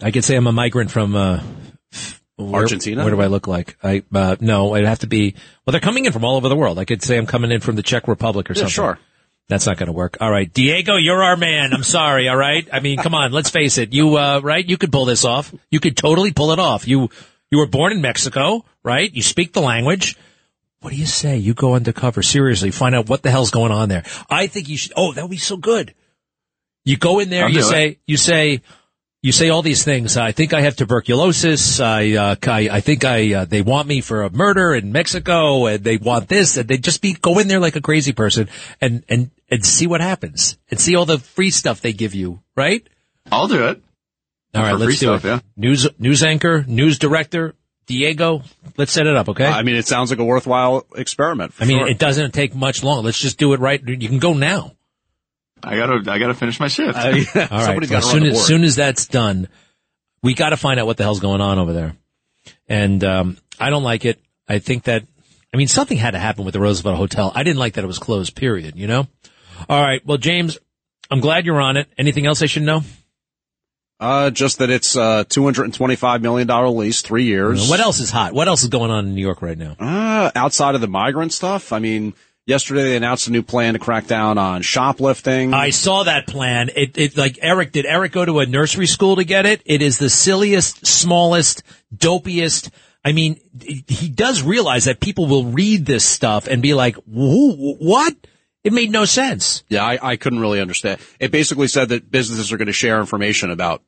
[0.03, 1.41] I could say I'm a migrant from, uh,
[2.37, 3.03] where- Argentina?
[3.05, 3.77] Where do I look like?
[3.83, 5.35] I, uh, no, I'd have to be,
[5.65, 6.79] well, they're coming in from all over the world.
[6.79, 8.73] I could say I'm coming in from the Czech Republic or Yeah, something.
[8.73, 8.99] sure.
[9.49, 10.19] That's not going to work.
[10.21, 10.53] All right.
[10.53, 11.73] Diego, you're our man.
[11.73, 12.29] I'm sorry.
[12.29, 12.69] All right.
[12.71, 13.33] I mean, come on.
[13.33, 13.95] Let's face it.
[13.95, 14.65] You, uh, right?
[14.65, 15.55] You could pull this off.
[15.71, 16.87] You could totally pull it off.
[16.87, 17.09] You,
[17.51, 19.11] you were born in Mexico, right?
[19.11, 20.19] You speak the language.
[20.81, 21.39] What do you say?
[21.39, 22.23] You go undercover.
[22.23, 22.71] Seriously.
[22.71, 24.05] Find out what the hell's going on there.
[24.29, 24.93] I think you should.
[24.97, 25.95] Oh, that would be so good.
[26.85, 27.45] You go in there.
[27.45, 27.71] I'll you do it.
[27.71, 28.61] say, you say,
[29.23, 30.19] you say all these things.
[30.19, 31.81] I think I have tuberculosis.
[31.81, 35.67] I, uh, I, I think I, uh, they want me for a murder in Mexico
[35.67, 38.51] and they want this and they just be, go in there like a crazy person
[38.81, 42.41] and, and, and see what happens and see all the free stuff they give you,
[42.57, 42.87] right?
[43.31, 43.83] I'll do it.
[44.55, 45.29] All right, let's do stuff, it.
[45.29, 45.41] yeah.
[45.57, 47.55] News, news anchor, news director,
[47.87, 48.43] Diego.
[48.77, 49.45] Let's set it up, okay?
[49.45, 51.53] I mean, it sounds like a worthwhile experiment.
[51.61, 51.89] I mean, sure.
[51.89, 53.05] it doesn't take much long.
[53.05, 53.83] Let's just do it right.
[53.87, 54.73] You can go now.
[55.63, 56.97] I gotta, I gotta finish my shift.
[56.99, 57.27] All right.
[57.61, 59.49] Somebody's Well, as soon as, soon as that's done,
[60.23, 61.97] we got to find out what the hell's going on over there.
[62.69, 64.19] And um, I don't like it.
[64.49, 65.05] I think that,
[65.53, 67.33] I mean, something had to happen with the Roosevelt Hotel.
[67.35, 68.35] I didn't like that it was closed.
[68.35, 68.77] Period.
[68.77, 69.09] You know.
[69.69, 70.05] All right.
[70.05, 70.59] Well, James,
[71.11, 71.89] I'm glad you're on it.
[71.97, 72.83] Anything else I should know?
[74.01, 77.69] Uh, just that it's uh hundred and twenty-five million dollar lease, three years.
[77.69, 78.33] What else is hot?
[78.33, 79.75] What else is going on in New York right now?
[79.79, 82.15] Uh, outside of the migrant stuff, I mean,
[82.47, 85.53] yesterday they announced a new plan to crack down on shoplifting.
[85.53, 86.71] I saw that plan.
[86.77, 89.63] It, it, like Eric, did Eric go to a nursery school to get it?
[89.65, 92.71] It is the silliest, smallest, dopiest.
[93.05, 97.77] I mean, he does realize that people will read this stuff and be like, "Who?
[97.81, 98.15] What?
[98.69, 99.65] It made no sense.
[99.71, 101.01] Yeah, I, I couldn't really understand.
[101.19, 103.83] It basically said that businesses are going to share information about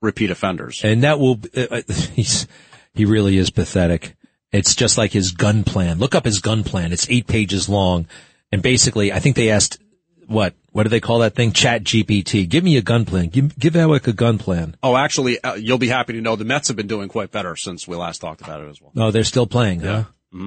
[0.00, 0.80] repeat offenders.
[0.82, 1.82] And that will, uh, uh,
[2.14, 2.46] he's,
[2.94, 4.16] he really is pathetic.
[4.50, 5.98] It's just like his gun plan.
[5.98, 6.90] Look up his gun plan.
[6.92, 8.06] It's eight pages long.
[8.50, 9.78] And basically, I think they asked,
[10.26, 11.52] what, what do they call that thing?
[11.52, 12.48] Chat GPT.
[12.48, 13.26] Give me a gun plan.
[13.28, 14.74] Give, give Alec a gun plan.
[14.82, 17.56] Oh, actually, uh, you'll be happy to know the Mets have been doing quite better
[17.56, 18.90] since we last talked about it as well.
[18.94, 20.04] No, they're still playing, huh?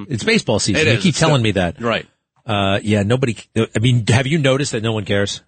[0.10, 0.82] It's baseball season.
[0.82, 1.04] It They is.
[1.04, 1.80] keep It's telling still- me that.
[1.80, 2.08] Right.
[2.48, 5.44] Uh, yeah, nobody, I mean, have you noticed that no one cares?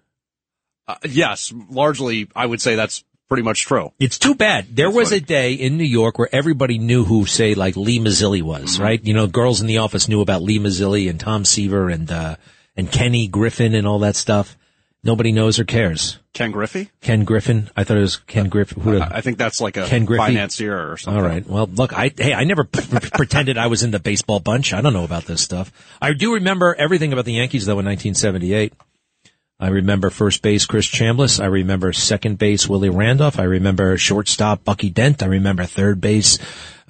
[0.86, 3.92] Uh, yes, largely, I would say that's pretty much true.
[3.98, 4.76] It's too bad.
[4.76, 8.42] There was a day in New York where everybody knew who, say, like Lee Mazzilli
[8.42, 8.82] was, Mm-hmm.
[8.82, 9.02] right?
[9.04, 12.36] You know, girls in the office knew about Lee Mazzilli and Tom Seaver and, uh,
[12.76, 14.56] and Kenny Griffin and all that stuff.
[15.02, 16.18] Nobody knows or cares.
[16.34, 16.90] Ken Griffey?
[17.00, 17.70] Ken Griffin.
[17.74, 18.82] I thought it was Ken Griffin.
[18.82, 20.22] Who I think that's like a Ken Griffey?
[20.26, 21.22] financier or something.
[21.22, 21.46] All right.
[21.46, 22.82] Well, look, I hey, I never p-
[23.14, 24.74] pretended I was in the baseball bunch.
[24.74, 25.72] I don't know about this stuff.
[26.02, 28.74] I do remember everything about the Yankees though in 1978.
[29.60, 31.38] I remember first base Chris Chambliss.
[31.38, 33.38] I remember second base Willie Randolph.
[33.38, 35.22] I remember shortstop Bucky Dent.
[35.22, 36.38] I remember third base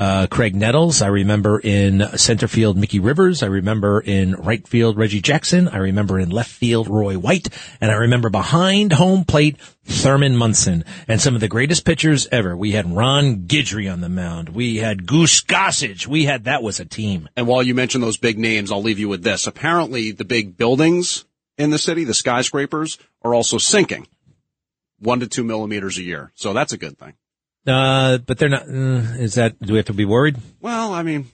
[0.00, 1.02] uh, Graig Nettles.
[1.02, 3.42] I remember in center field Mickey Rivers.
[3.42, 5.68] I remember in right field Reggie Jackson.
[5.68, 7.48] I remember in left field Roy White.
[7.80, 10.84] And I remember behind home plate Thurman Munson.
[11.06, 12.56] And some of the greatest pitchers ever.
[12.56, 14.48] We had Ron Guidry on the mound.
[14.48, 16.06] We had Goose Gossage.
[16.06, 17.28] We had, that was a team.
[17.36, 19.46] And while you mention those big names, I'll leave you with this.
[19.46, 21.26] Apparently, the big buildings
[21.60, 24.06] in the city, the skyscrapers, are also sinking
[24.98, 26.32] one to two millimeters a year.
[26.34, 27.14] So that's a good thing.
[27.66, 30.36] Uh, but they're not, uh, is that, do we have to be worried?
[30.60, 31.26] Well, I mean,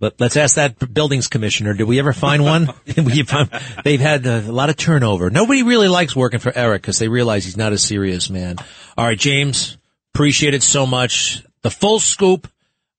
[0.00, 1.74] But let's ask that buildings commissioner.
[1.74, 2.68] Did we ever find one?
[2.86, 5.30] they've had a, lot of turnover.
[5.30, 8.56] Nobody really likes working for Eric because they realize he's not a serious man.
[8.98, 9.78] All right, James,
[10.12, 11.44] appreciate it so much.
[11.62, 12.48] The full scoop,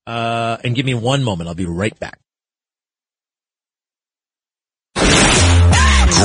[0.07, 1.49] uh, and give me one moment.
[1.49, 2.19] I'll be right back.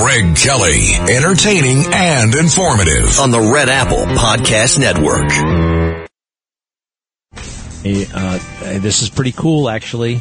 [0.01, 3.19] Greg Kelly, entertaining and informative.
[3.19, 5.29] On the Red Apple Podcast Network.
[7.83, 8.39] Hey, uh,
[8.79, 10.21] this is pretty cool, actually.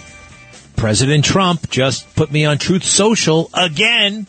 [0.76, 4.26] President Trump just put me on Truth Social again.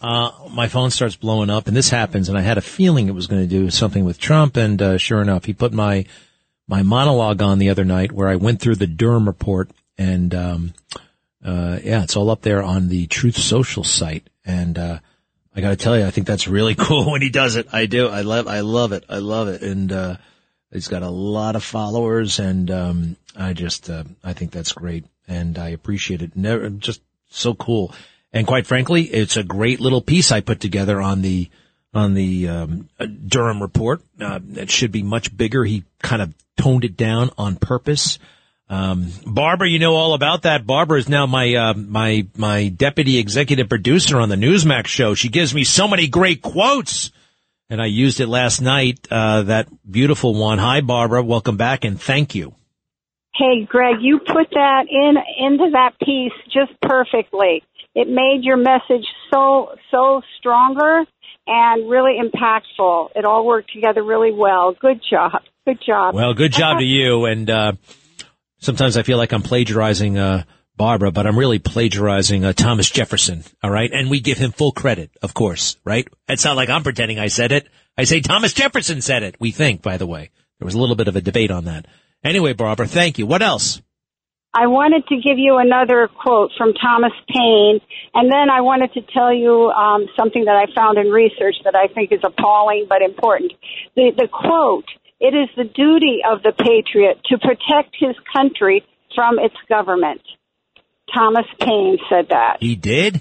[0.00, 3.14] Uh, my phone starts blowing up, and this happens, and I had a feeling it
[3.14, 6.06] was going to do something with Trump, and uh, sure enough, he put my
[6.68, 10.74] my monologue on the other night where I went through the Durham report, and um,
[11.44, 14.98] uh, yeah, it's all up there on the Truth Social site, and uh,
[15.54, 17.68] I got to tell you, I think that's really cool when he does it.
[17.72, 18.08] I do.
[18.08, 18.48] I love.
[18.48, 19.04] I love it.
[19.08, 19.92] I love it, and.
[19.92, 20.16] uh
[20.72, 25.04] He's got a lot of followers, and um, I just uh, I think that's great,
[25.28, 26.34] and I appreciate it.
[26.34, 27.94] Never, just so cool,
[28.32, 31.50] and quite frankly, it's a great little piece I put together on the
[31.92, 34.00] on the um, uh, Durham report.
[34.18, 35.62] Uh, it should be much bigger.
[35.62, 38.18] He kind of toned it down on purpose.
[38.72, 40.66] Um, Barbara, you know all about that.
[40.66, 45.14] Barbara is now my uh, my my deputy executive producer on the Newsmax show.
[45.14, 47.10] She gives me so many great quotes
[47.72, 49.08] and I used it last night.
[49.10, 50.58] Uh, that beautiful one.
[50.58, 51.22] Hi, Barbara.
[51.22, 52.54] Welcome back, and thank you.
[53.34, 57.62] Hey, Greg, you put that in into that piece just perfectly.
[57.94, 61.04] It made your message so so stronger
[61.46, 63.12] and really impactful.
[63.16, 64.74] It all worked together really well.
[64.78, 65.42] Good job.
[65.66, 66.14] Good job.
[66.14, 67.24] Well, good job to you.
[67.24, 67.72] And uh,
[68.62, 70.44] sometimes I feel like I'm plagiarizing uh,
[70.76, 73.44] Barbara, but I'm really plagiarizing uh, Thomas Jefferson.
[73.62, 75.76] All right, and we give him full credit, of course.
[75.84, 76.08] Right?
[76.28, 77.68] It's not like I'm pretending I said it.
[77.98, 79.36] I say Thomas Jefferson said it.
[79.38, 81.86] We think, by the way, there was a little bit of a debate on that.
[82.24, 83.26] Anyway, Barbara, thank you.
[83.26, 83.82] What else?
[84.54, 87.80] I wanted to give you another quote from Thomas Paine,
[88.14, 91.74] and then I wanted to tell you um, something that I found in research that
[91.74, 93.52] I think is appalling but important.
[93.96, 94.84] The, the quote,
[95.22, 100.20] it is the duty of the patriot to protect his country from its government.
[101.14, 102.56] Thomas Paine said that.
[102.58, 103.20] He did?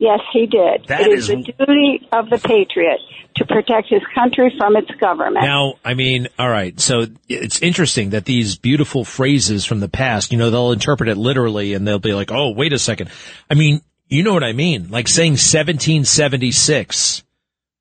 [0.00, 0.88] Yes, he did.
[0.88, 2.98] That it is, is- the duty of the patriot
[3.36, 5.44] to protect his country from its government.
[5.44, 6.78] Now, I mean, all right.
[6.80, 11.16] So it's interesting that these beautiful phrases from the past, you know, they'll interpret it
[11.16, 13.10] literally and they'll be like, oh, wait a second.
[13.48, 14.90] I mean, you know what I mean?
[14.90, 17.22] Like saying 1776,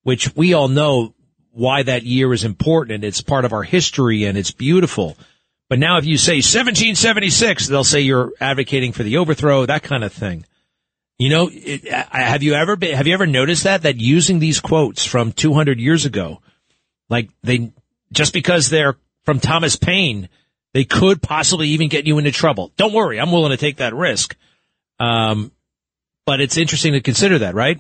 [0.04, 1.14] which we all know
[1.54, 5.16] why that year is important and it's part of our history and it's beautiful.
[5.70, 10.04] But now if you say 1776, they'll say you're advocating for the overthrow, that kind
[10.04, 10.45] of thing.
[11.20, 14.60] You know, it, have you ever been, have you ever noticed that, that using these
[14.60, 16.41] quotes from 200 years ago,
[17.08, 17.72] like they,
[18.12, 20.30] just because they're from Thomas Paine,
[20.74, 22.72] they could possibly even get you into trouble.
[22.78, 23.20] Don't worry.
[23.20, 24.36] I'm willing to take that risk.
[24.99, 25.51] Um,
[26.26, 27.80] but it's interesting to consider that, right?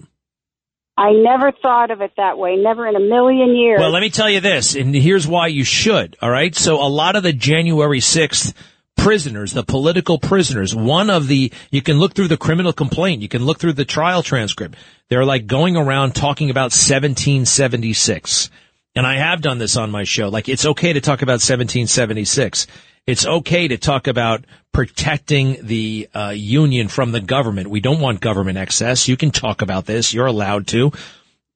[0.95, 2.55] I never thought of it that way.
[2.55, 3.79] Never in a million years.
[3.79, 6.15] Well, let me tell you this, and here's why you should.
[6.21, 6.55] All right.
[6.55, 8.53] So a lot of the January 6th
[8.95, 13.21] prisoners, the political prisoners, one of the, you can look through the criminal complaint.
[13.21, 14.75] You can look through the trial transcript.
[15.09, 18.49] They're like going around talking about 1776.
[18.95, 20.29] And I have done this on my show.
[20.29, 22.67] Like it's okay to talk about 1776.
[23.05, 27.69] It's okay to talk about protecting the uh, union from the government.
[27.69, 29.09] We don't want government excess.
[29.09, 30.13] You can talk about this.
[30.13, 30.93] You're allowed to.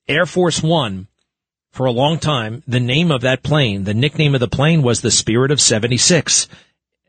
[0.10, 1.08] Air Force One,
[1.72, 5.00] for a long time, the name of that plane, the nickname of the plane was
[5.00, 6.50] the Spirit of 76.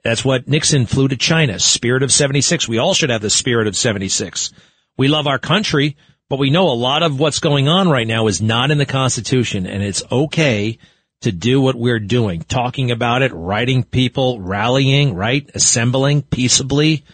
[0.04, 2.68] That's what Nixon flew to China, Spirit of 76.
[2.68, 4.52] We all should have the Spirit of 76.
[4.96, 5.96] We love our country,
[6.28, 8.86] but we know a lot of what's going on right now is not in the
[8.86, 10.78] Constitution, and it's okay
[11.22, 17.04] to do what we're doing, talking about it, writing people, rallying, right, assembling peaceably,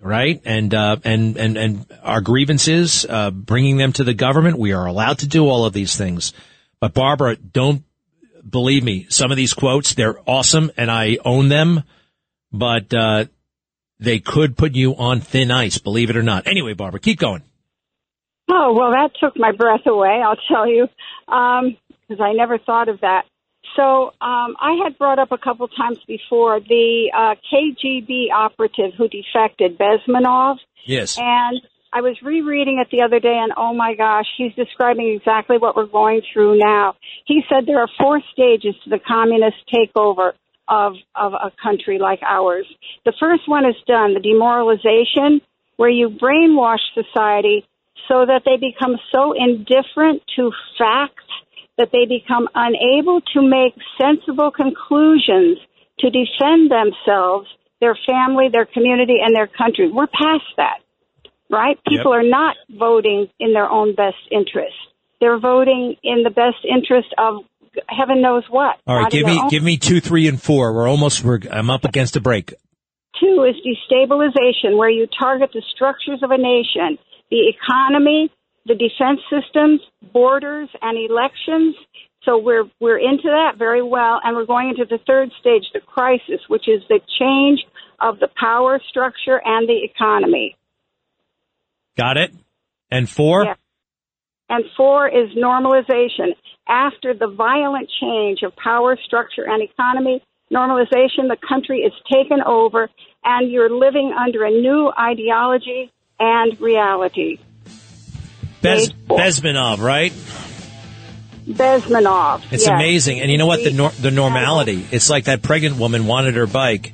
[0.00, 4.58] right, and uh, and and and our grievances, uh, bringing them to the government.
[4.58, 6.32] We are allowed to do all of these things,
[6.80, 7.84] but Barbara, don't
[8.48, 9.06] believe me.
[9.08, 11.82] Some of these quotes, they're awesome, and I own them,
[12.52, 13.24] but uh,
[13.98, 15.78] they could put you on thin ice.
[15.78, 16.46] Believe it or not.
[16.46, 17.42] Anyway, Barbara, keep going.
[18.50, 20.88] Oh, well, that took my breath away, I'll tell you,
[21.26, 23.24] because I never thought of that.
[23.76, 29.08] So um, I had brought up a couple times before the uh, KGB operative who
[29.08, 30.56] defected, Bezmenov.
[30.84, 31.16] Yes.
[31.18, 31.60] And
[31.92, 35.76] I was rereading it the other day, and oh my gosh, he's describing exactly what
[35.76, 36.94] we're going through now.
[37.26, 40.32] He said there are four stages to the communist takeover
[40.68, 42.66] of of a country like ours.
[43.04, 45.42] The first one is done, the demoralization,
[45.76, 47.66] where you brainwash society
[48.08, 51.24] so that they become so indifferent to facts
[51.78, 55.58] that they become unable to make sensible conclusions
[56.00, 57.48] to defend themselves,
[57.80, 59.90] their family, their community, and their country.
[59.90, 60.78] We're past that,
[61.50, 61.78] right?
[61.88, 64.74] People are not voting in their own best interest.
[65.20, 67.44] They're voting in the best interest of
[67.88, 68.76] heaven knows what.
[68.86, 70.72] All right, give me own- give me two, three, and four.
[70.74, 71.24] We're almost.
[71.24, 72.52] We're, I'm up against a break.
[73.20, 76.98] Two is destabilization, where you target the structures of a nation,
[77.30, 78.30] the economy,
[78.66, 79.80] the defense systems,
[80.12, 81.74] borders, and elections.
[82.24, 85.80] So we're we're into that very well, and we're going into the third stage, the
[85.80, 87.60] crisis, which is the change
[88.00, 90.56] of the power structure and the economy.
[91.96, 92.32] Got it.
[92.90, 93.44] And four.
[93.44, 93.54] Yeah.
[94.48, 96.34] And four is normalization.
[96.68, 102.88] After the violent change of power structure and economy, normalization, the country is taken over,
[103.24, 105.90] and you're living under a new ideology
[106.20, 107.38] and reality.
[108.62, 110.12] Bez, Bezmenov, right?
[111.46, 112.44] Bezmenov.
[112.52, 112.68] It's yes.
[112.68, 113.20] amazing.
[113.20, 113.62] And you know what?
[113.64, 114.86] The nor- the normality.
[114.90, 116.92] It's like that pregnant woman wanted her bike,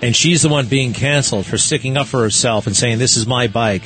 [0.00, 3.26] and she's the one being canceled for sticking up for herself and saying, "This is
[3.26, 3.82] my bike."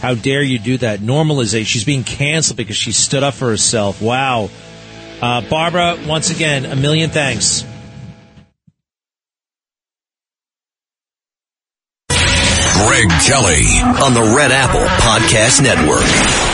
[0.00, 0.98] How dare you do that?
[0.98, 1.66] Normalization.
[1.66, 4.02] She's being canceled because she stood up for herself.
[4.02, 4.50] Wow.
[5.20, 7.64] Uh, Barbara, once again, a million thanks.
[12.08, 13.64] Greg Kelly
[14.02, 16.51] on the Red Apple Podcast Network.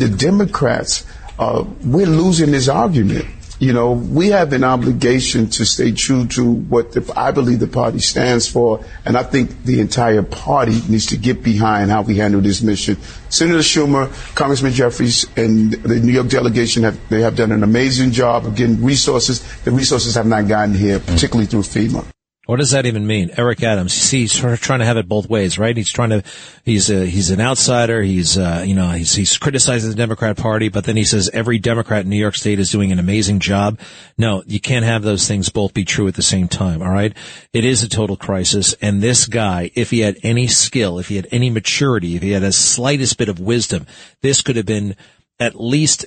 [0.00, 1.06] The Democrats,
[1.38, 3.26] uh, we're losing this argument.
[3.60, 7.66] You know, we have an obligation to stay true to what the, I believe the
[7.66, 12.16] party stands for, and I think the entire party needs to get behind how we
[12.16, 12.96] handle this mission.
[13.28, 18.12] Senator Schumer, Congressman Jeffries, and the New York delegation have they have done an amazing
[18.12, 19.44] job of getting resources.
[19.64, 22.06] The resources have not gotten here, particularly through FEMA.
[22.50, 23.30] What does that even mean?
[23.36, 23.92] Eric Adams.
[23.92, 25.76] See, he's trying to have it both ways, right?
[25.76, 26.24] He's trying to,
[26.64, 28.02] he's a, he's an outsider.
[28.02, 31.60] He's, uh, you know, he's, he's criticizing the Democrat party, but then he says every
[31.60, 33.78] Democrat in New York State is doing an amazing job.
[34.18, 36.82] No, you can't have those things both be true at the same time.
[36.82, 37.16] All right.
[37.52, 38.72] It is a total crisis.
[38.82, 42.32] And this guy, if he had any skill, if he had any maturity, if he
[42.32, 43.86] had a slightest bit of wisdom,
[44.22, 44.96] this could have been
[45.38, 46.04] at least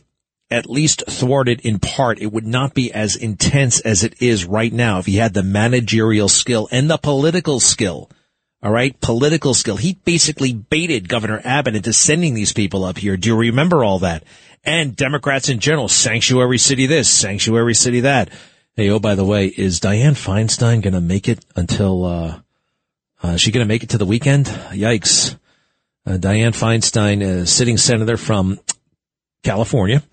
[0.54, 2.20] at least thwarted in part.
[2.20, 5.42] It would not be as intense as it is right now if he had the
[5.42, 8.10] managerial skill and the political skill.
[8.62, 8.98] All right.
[9.02, 9.78] Political skill.
[9.78, 13.18] He basically baited Governor Abbott into sending these people up here.
[13.18, 14.24] Do you remember all that?
[14.64, 18.30] And Democrats in general, sanctuary city this, sanctuary city that.
[18.76, 22.40] Hey, oh, by the way, is Dianne Feinstein going to make it until, uh,
[23.22, 24.46] uh, she going to make it to the weekend?
[24.46, 25.36] Yikes.
[26.06, 28.60] Uh, Dianne Feinstein, uh, sitting senator from
[29.44, 30.04] California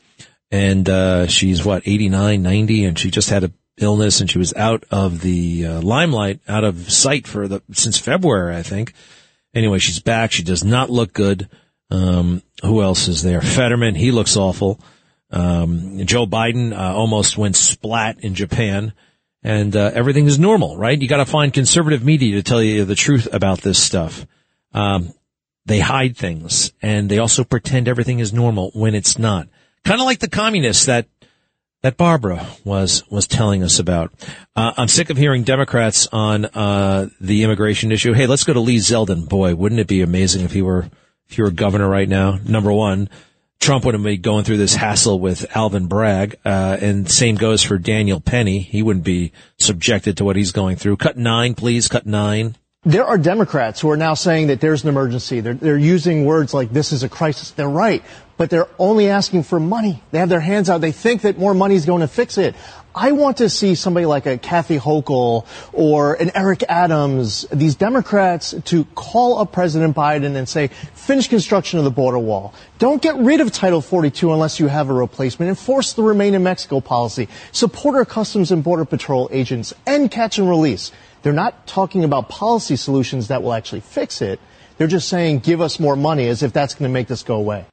[0.51, 4.53] and uh, she's what 89 90 and she just had a illness and she was
[4.55, 8.93] out of the uh, limelight out of sight for the since february i think.
[9.55, 10.33] Anyway she's back.
[10.33, 11.49] She does not look good.
[11.91, 13.41] Um, who else is there?
[13.41, 14.81] Fetterman he looks awful.
[15.31, 18.93] Um, joe biden uh, almost went splat in japan.
[19.43, 21.01] And uh, everything is normal right?
[21.01, 24.27] You got to find conservative media to tell you the truth about this stuff.
[24.75, 25.15] Um,
[25.65, 29.49] they hide things and they also pretend everything is normal when it's not
[29.85, 31.07] kind of like the communists that
[31.83, 34.13] that Barbara was was telling us about.
[34.55, 38.13] Uh, I'm sick of hearing Democrats on uh, the immigration issue.
[38.13, 39.29] Hey, let's go to Lee Zeldin.
[39.29, 40.91] Boy, wouldn't it be amazing if he were
[41.29, 42.39] if he were governor right now?
[42.47, 43.09] Number one,
[43.61, 47.79] Trump wouldn't be going through this hassle with Alvin Bragg, uh, and same goes for
[47.79, 48.59] Daniel Penny.
[48.59, 50.97] He wouldn't be subjected to what he's going through.
[50.99, 51.89] Cut nine, please.
[51.89, 52.57] Cut nine.
[52.85, 55.41] There are Democrats who are now saying that there's an emergency.
[55.41, 57.51] They're, they're using words like this is a crisis.
[57.51, 58.03] They're right,
[58.39, 60.03] but they're only asking for money.
[60.13, 60.81] They have their hands out.
[60.81, 62.55] They think that more money is going to fix it.
[62.95, 68.55] I want to see somebody like a Kathy Hochul or an Eric Adams, these Democrats,
[68.65, 72.55] to call up President Biden and say, finish construction of the border wall.
[72.79, 75.51] Don't get rid of Title 42 unless you have a replacement.
[75.51, 77.29] Enforce the Remain in Mexico policy.
[77.53, 80.93] Support our Customs and Border Patrol agents and catch and release.
[81.23, 84.41] They're not talking about policy solutions that will actually fix it.
[84.79, 87.37] They're just saying, give us more money as if that's going to make this go
[87.37, 87.67] away.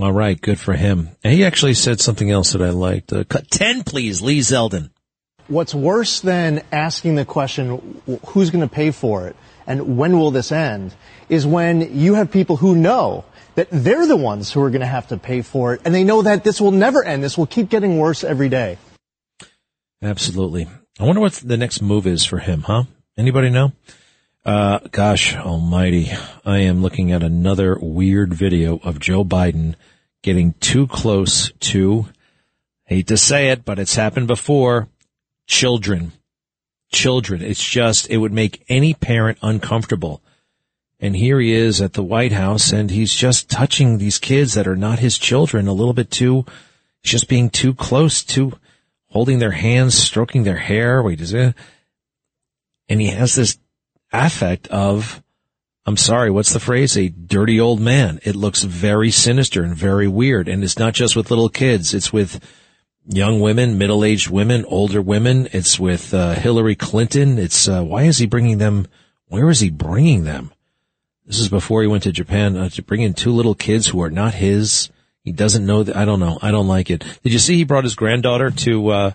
[0.00, 1.10] All right, good for him.
[1.24, 3.12] And he actually said something else that I liked.
[3.12, 4.90] Uh, cut 10, please, Lee Zeldin.
[5.48, 9.36] What's worse than asking the question, who's going to pay for it
[9.66, 10.94] and when will this end,
[11.28, 13.24] is when you have people who know
[13.54, 16.04] that they're the ones who are going to have to pay for it and they
[16.04, 17.24] know that this will never end.
[17.24, 18.78] This will keep getting worse every day.
[20.02, 20.68] Absolutely.
[21.00, 22.82] I wonder what the next move is for him, huh?
[23.16, 23.72] Anybody know?
[24.44, 26.10] Uh, gosh almighty.
[26.44, 29.76] I am looking at another weird video of Joe Biden
[30.22, 32.06] getting too close to,
[32.84, 34.88] hate to say it, but it's happened before,
[35.46, 36.14] children.
[36.90, 37.42] Children.
[37.42, 40.20] It's just, it would make any parent uncomfortable.
[40.98, 44.66] And here he is at the White House and he's just touching these kids that
[44.66, 46.44] are not his children a little bit too,
[47.04, 48.54] just being too close to
[49.08, 51.02] holding their hands, stroking their hair.
[51.02, 51.54] Wait, is it?
[52.88, 53.58] And he has this
[54.12, 55.22] affect of,
[55.86, 56.96] I'm sorry, what's the phrase?
[56.96, 58.20] A dirty old man.
[58.22, 60.48] It looks very sinister and very weird.
[60.48, 61.94] And it's not just with little kids.
[61.94, 62.42] It's with
[63.06, 65.48] young women, middle-aged women, older women.
[65.52, 67.38] It's with uh, Hillary Clinton.
[67.38, 68.86] It's, uh, why is he bringing them?
[69.28, 70.52] Where is he bringing them?
[71.26, 74.02] This is before he went to Japan uh, to bring in two little kids who
[74.02, 74.90] are not his.
[75.24, 75.96] He doesn't know that.
[75.96, 76.38] I don't know.
[76.40, 77.04] I don't like it.
[77.22, 79.10] Did you see he brought his granddaughter to, uh,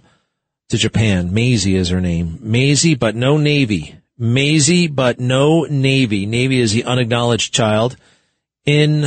[0.69, 1.33] to Japan?
[1.33, 2.39] Maisie is her name.
[2.41, 3.95] Maisie, but no Navy.
[4.17, 6.25] Maisie, but no Navy.
[6.25, 7.97] Navy is the unacknowledged child
[8.65, 9.05] in,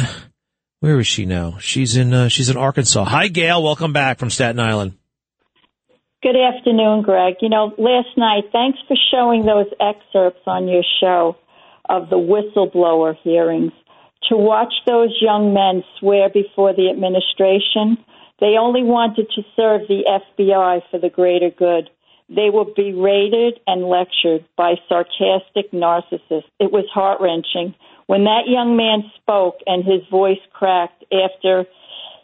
[0.81, 1.59] where is she now?
[1.61, 3.05] She's in, uh, she's in Arkansas.
[3.05, 3.63] Hi, Gail.
[3.63, 4.95] Welcome back from Staten Island.
[6.23, 7.35] Good afternoon, Greg.
[7.41, 11.37] You know, last night, thanks for showing those excerpts on your show
[11.89, 13.71] of the whistleblower hearings.
[14.29, 17.97] To watch those young men swear before the administration,
[18.41, 21.89] they only wanted to serve the FBI for the greater good.
[22.29, 26.51] They were berated and lectured by sarcastic narcissists.
[26.59, 27.75] It was heart wrenching.
[28.07, 31.67] When that young man spoke and his voice cracked after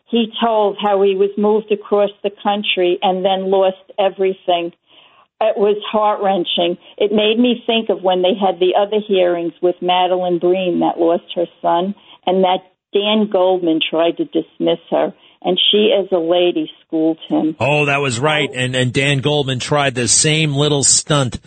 [0.09, 4.72] he told how he was moved across the country and then lost everything,
[5.43, 6.78] it was heart wrenching.
[6.97, 10.99] It made me think of when they had the other hearings with Madeline Breen that
[10.99, 11.95] lost her son
[12.26, 12.61] and that
[12.93, 15.12] Dan Goldman tried to dismiss her
[15.45, 17.57] and she as a lady schooled him.
[17.59, 18.49] Oh, that was right.
[18.55, 21.40] And, and Dan Goldman tried the same little stunt.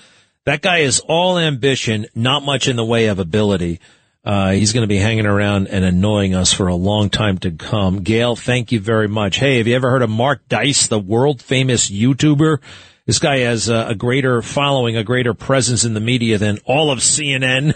[0.45, 3.79] That guy is all ambition, not much in the way of ability.
[4.23, 7.51] Uh, he's going to be hanging around and annoying us for a long time to
[7.51, 8.01] come.
[8.01, 9.37] Gail, thank you very much.
[9.37, 12.57] Hey, have you ever heard of Mark Dice, the world famous YouTuber?
[13.05, 16.89] This guy has a, a greater following, a greater presence in the media than all
[16.89, 17.75] of CNN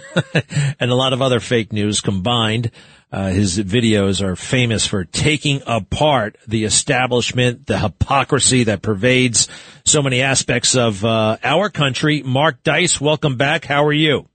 [0.79, 2.71] and a lot of other fake news combined.
[3.11, 9.47] Uh, his videos are famous for taking apart the establishment, the hypocrisy that pervades
[9.85, 12.23] so many aspects of uh, our country.
[12.23, 13.65] Mark Dice, welcome back.
[13.65, 14.27] How are you?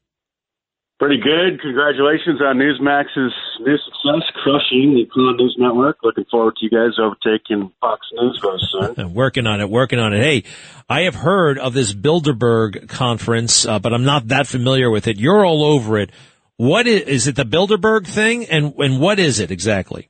[1.05, 1.61] Pretty good.
[1.61, 5.99] Congratulations on Newsmax's new success, crushing the Clinton News Network.
[6.03, 9.13] Looking forward to you guys overtaking Fox News very soon.
[9.13, 10.23] working on it, working on it.
[10.23, 10.45] Hey,
[10.89, 15.19] I have heard of this Bilderberg conference, uh, but I'm not that familiar with it.
[15.19, 16.09] You're all over it.
[16.57, 20.09] What is, is it the Bilderberg thing and, and what is it exactly?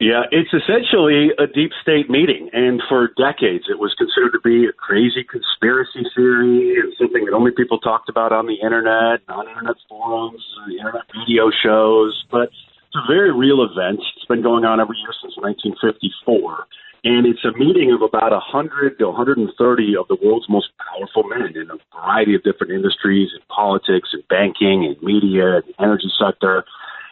[0.00, 4.66] Yeah, it's essentially a deep state meeting, and for decades it was considered to be
[4.66, 9.46] a crazy conspiracy theory and something that only people talked about on the internet, on
[9.46, 12.24] uh, internet forums, internet video shows.
[12.30, 14.02] But it's a very real event.
[14.16, 16.66] It's been going on every year since 1954,
[17.06, 19.54] and it's a meeting of about 100 to 130
[19.94, 24.26] of the world's most powerful men in a variety of different industries, in politics, in
[24.26, 26.66] banking, in media, in the energy sector.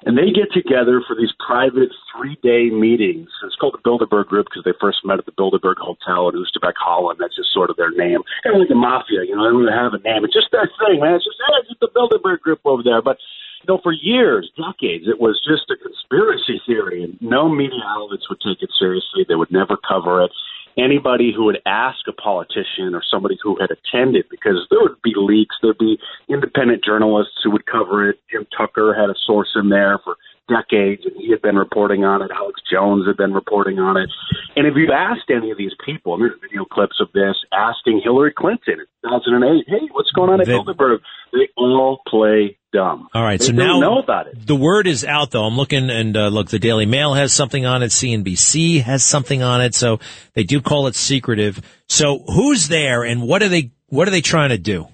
[0.04, 3.30] And they get together for these private three day meetings.
[3.46, 6.74] It's called the Bilderberg Group because they first met at the Bilderberg Hotel in Oosterbeek,
[6.74, 7.18] Holland.
[7.22, 8.26] That's just sort of their name.
[8.42, 10.26] Kind of like the mafia, you know, they don't really have a name.
[10.26, 11.22] It's just their thing, man.
[11.22, 13.00] It's just, hey, it's just the Bilderberg Group over there.
[13.00, 13.22] But,
[13.62, 18.26] you know, for years, decades, it was just a conspiracy theory, and no media outlets
[18.26, 19.22] would take it seriously.
[19.22, 20.34] They would never cover it
[20.78, 25.12] anybody who would ask a politician or somebody who had attended because there would be
[25.16, 25.98] leaks, there'd be
[26.28, 28.20] independent journalists who would cover it.
[28.30, 30.16] Jim Tucker had a source in there for
[30.48, 32.30] decades, and he had been reporting on it.
[32.34, 34.08] Alex Jones had been reporting on it.
[34.56, 38.00] And if you asked any of these people, and there's video clips of this, asking
[38.02, 40.98] Hillary Clinton in 2008, hey, what's going on at They- Bilderberg?
[41.32, 43.08] They all play dumb.
[43.14, 44.46] All right, They so now know about it.
[44.46, 45.44] the word is out though.
[45.44, 47.86] I'm looking and uh, look, the Daily Mail has something on it.
[47.90, 49.74] CNBC has something on it.
[49.74, 49.98] So
[50.34, 51.62] they do call it secretive.
[51.88, 53.70] So who's there and what are they?
[53.88, 54.88] What are they trying to do?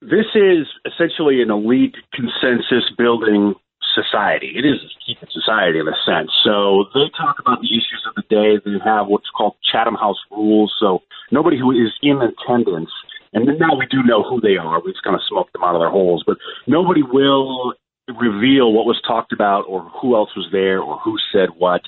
[0.00, 3.54] This is essentially an elite consensus building
[3.94, 4.52] society.
[4.56, 6.30] It is a secret society in a sense.
[6.42, 8.58] So they talk about the issues of the day.
[8.64, 10.74] They have what's called Chatham House rules.
[10.78, 12.90] So nobody who is in attendance,
[13.32, 14.82] and now we do know who they are.
[14.82, 16.36] We just kind of smoked them out of their holes, but
[16.66, 17.74] nobody will
[18.08, 21.80] reveal what was talked about or who else was there or who said what.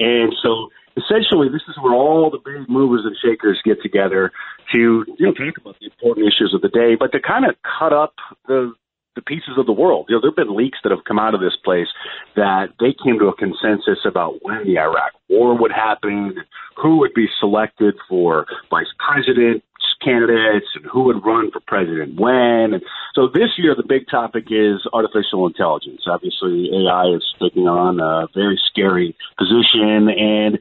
[0.00, 4.32] And so essentially this is where all the big movers and shakers get together
[4.72, 7.54] to you know talk about the important issues of the day, but to kind of
[7.62, 8.14] cut up
[8.46, 8.72] the
[9.20, 10.06] the pieces of the world.
[10.08, 11.88] You know, there have been leaks that have come out of this place
[12.36, 16.34] that they came to a consensus about when the Iraq war would happen,
[16.76, 19.62] who would be selected for vice president
[20.02, 22.72] candidates, and who would run for president when.
[22.72, 22.82] And
[23.14, 26.02] so this year, the big topic is artificial intelligence.
[26.06, 30.58] Obviously, AI is taking on a very scary position, and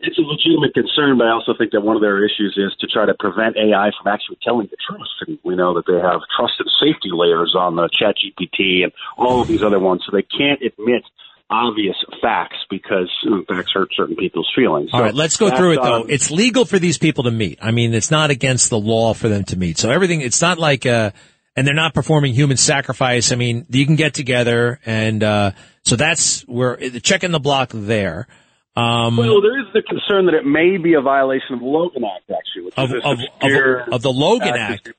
[0.00, 2.86] it's a legitimate concern, but I also think that one of their issues is to
[2.86, 5.06] try to prevent AI from actually telling the truth.
[5.26, 9.48] And we know that they have trusted safety layers on the ChatGPT and all of
[9.48, 11.02] these other ones, so they can't admit
[11.50, 13.10] obvious facts because
[13.48, 14.90] facts hurt certain people's feelings.
[14.92, 16.02] All So right, let's go through it though.
[16.02, 17.58] um, It's legal for these people to meet.
[17.62, 19.78] I mean, it's not against the law for them to meet.
[19.78, 21.12] So everything, it's not like, uh,
[21.56, 23.32] and they're not performing human sacrifice.
[23.32, 25.52] I mean, you can get together and, uh,
[25.84, 28.28] so that's where the check in the block there.
[28.76, 32.04] Um, well, there is the concern that it may be a violation of the Logan
[32.04, 34.92] Act, actually, which of, is of, of, of the Logan Act.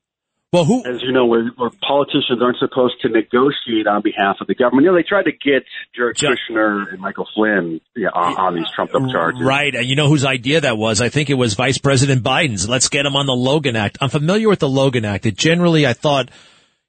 [0.51, 0.83] Well, who?
[0.83, 4.83] As you know, where, where politicians aren't supposed to negotiate on behalf of the government.
[4.83, 5.63] You know, they tried to get
[5.95, 9.43] Jared Kushner and Michael Flynn yeah, on, on these trumped-up charges.
[9.43, 9.75] Right.
[9.75, 11.01] And you know whose idea that was?
[11.01, 12.67] I think it was Vice President Biden's.
[12.67, 13.99] Let's get him on the Logan Act.
[14.01, 15.27] I'm familiar with the Logan Act.
[15.27, 16.31] It generally, I thought,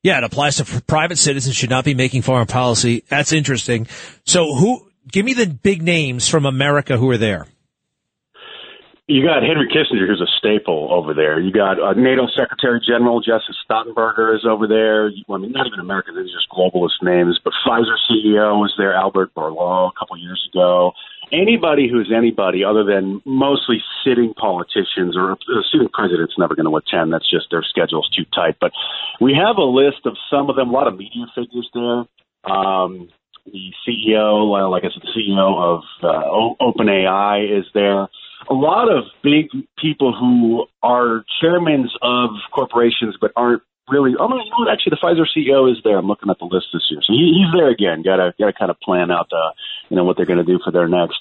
[0.02, 3.04] yeah, it applies to private citizens should not be making foreign policy.
[3.10, 3.88] That's interesting.
[4.24, 7.46] So who, give me the big names from America who are there.
[9.10, 11.40] You got Henry Kissinger, who's a staple over there.
[11.40, 15.10] You got uh, NATO Secretary General Joseph Stoltenberger is over there.
[15.10, 17.40] I mean, not even Americans; these are just globalist names.
[17.42, 20.92] But Pfizer CEO was there, Albert Bourla, a couple years ago.
[21.32, 25.36] Anybody who's anybody other than mostly sitting politicians or a
[25.72, 27.12] sitting president's never going to attend.
[27.12, 28.58] That's just their schedule's too tight.
[28.60, 28.70] But
[29.20, 30.70] we have a list of some of them.
[30.70, 32.06] A lot of media figures there.
[32.46, 33.08] Um,
[33.52, 38.08] the CEO, like I said, the CEO of uh, OpenAI is there.
[38.48, 39.48] A lot of big
[39.80, 44.14] people who are chairmen of corporations but aren't really.
[44.18, 44.72] Oh no, you know what?
[44.72, 45.98] Actually, the Pfizer CEO is there.
[45.98, 48.02] I'm looking at the list this year, so he, he's there again.
[48.02, 49.52] Got to got to kind of plan out, uh,
[49.88, 51.20] you know, what they're going to do for their next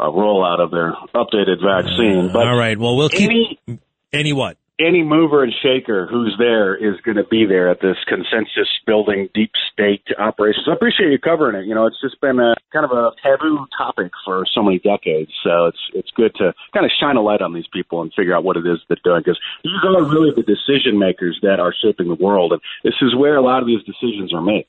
[0.00, 2.30] uh, rollout of their updated vaccine.
[2.32, 2.78] But All right.
[2.78, 3.80] Well, we'll keep any
[4.12, 4.56] any what?
[4.78, 9.28] Any mover and shaker who's there is going to be there at this consensus building
[9.32, 10.66] deep state operations.
[10.68, 11.66] I appreciate you covering it.
[11.66, 15.32] You know, it's just been a kind of a taboo topic for so many decades.
[15.42, 18.36] So it's it's good to kind of shine a light on these people and figure
[18.36, 21.74] out what it is they're doing because these are really the decision makers that are
[21.82, 24.66] shaping the world, and this is where a lot of these decisions are made.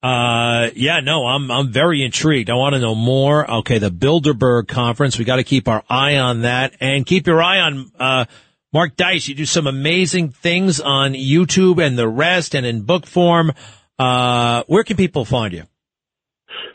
[0.00, 2.50] Uh, yeah, no, I'm, I'm very intrigued.
[2.50, 3.50] I want to know more.
[3.50, 3.78] Okay.
[3.78, 5.18] The Bilderberg conference.
[5.18, 8.24] We got to keep our eye on that and keep your eye on, uh,
[8.72, 9.28] Mark Dice.
[9.28, 13.52] You do some amazing things on YouTube and the rest and in book form.
[13.98, 15.64] Uh, where can people find you?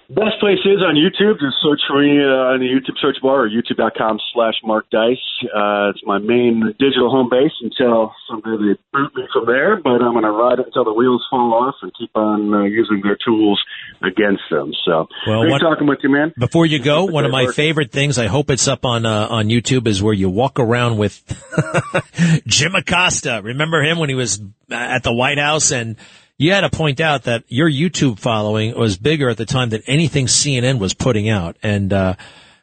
[0.10, 1.40] Best place is on YouTube.
[1.40, 5.18] Just search for me uh, in the YouTube search bar or youtube.com slash Mark Dice.
[5.44, 10.04] Uh, it's my main digital home base until someday they boot me from there, but
[10.04, 13.02] I'm going to ride it until the wheels fall off and keep on uh, using
[13.02, 13.60] their tools
[14.04, 14.72] against them.
[14.86, 16.34] So, Well, great what- talking with you, man.
[16.38, 17.56] Before you go, one of my work.
[17.56, 20.98] favorite things, I hope it's up on, uh, on YouTube is where you walk around
[20.98, 21.24] with
[22.46, 23.42] Jim Acosta.
[23.44, 25.96] Remember him when he was at the White House and
[26.44, 29.82] you had to point out that your YouTube following was bigger at the time than
[29.88, 31.56] anything CNN was putting out.
[31.64, 32.16] And, uh,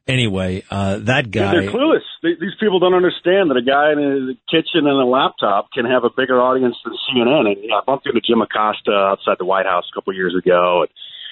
[0.07, 1.52] anyway, uh, that guy.
[1.52, 2.05] They're clueless.
[2.23, 5.86] They, these people don't understand that a guy in a kitchen and a laptop can
[5.86, 7.47] have a bigger audience than CNN.
[7.47, 10.82] And yeah, I bumped into Jim Acosta outside the White House a couple years ago,
[10.82, 10.90] and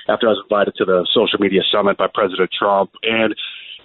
[0.08, 3.34] after I was invited to the social media summit by President Trump, and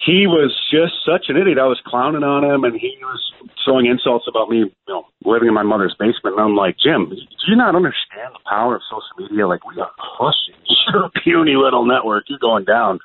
[0.00, 1.58] he was just such an idiot.
[1.58, 3.32] I was clowning on him, and he was
[3.64, 6.36] throwing insults about me, you know, living in my mother's basement.
[6.36, 7.16] And I'm like, Jim, do
[7.48, 9.46] you not understand the power of social media?
[9.46, 10.54] Like, we are crushing
[10.92, 12.24] your puny little network.
[12.28, 13.00] You're going down.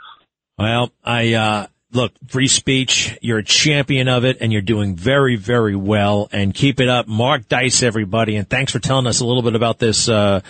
[0.58, 5.38] Well, I, uh, look, free speech, you're a champion of it and you're doing very,
[5.38, 7.08] very well and keep it up.
[7.08, 8.36] Mark Dice, everybody.
[8.36, 10.42] And thanks for telling us a little bit about this, uh,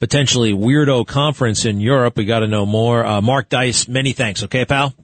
[0.00, 2.16] potentially weirdo conference in Europe.
[2.16, 3.04] We got to know more.
[3.04, 4.42] Uh, Mark Dice, many thanks.
[4.44, 4.94] Okay, pal.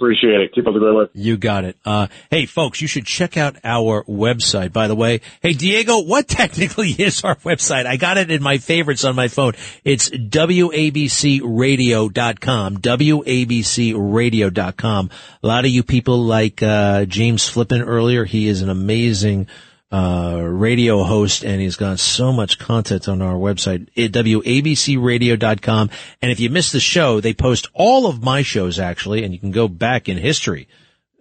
[0.00, 0.54] Appreciate it.
[0.54, 1.10] Keep up the great work.
[1.12, 1.76] You got it.
[1.84, 5.20] Uh, hey, folks, you should check out our website, by the way.
[5.42, 7.84] Hey, Diego, what technically is our website?
[7.84, 9.52] I got it in my favorites on my phone.
[9.84, 12.76] It's WABCradio.com.
[12.78, 15.10] WABCradio.com.
[15.42, 18.24] A lot of you people like, uh, James Flippin earlier.
[18.24, 19.48] He is an amazing,
[19.92, 25.90] uh, radio host and he's got so much content on our website at WABCradio.com.
[26.22, 29.40] And if you missed the show, they post all of my shows actually, and you
[29.40, 30.68] can go back in history.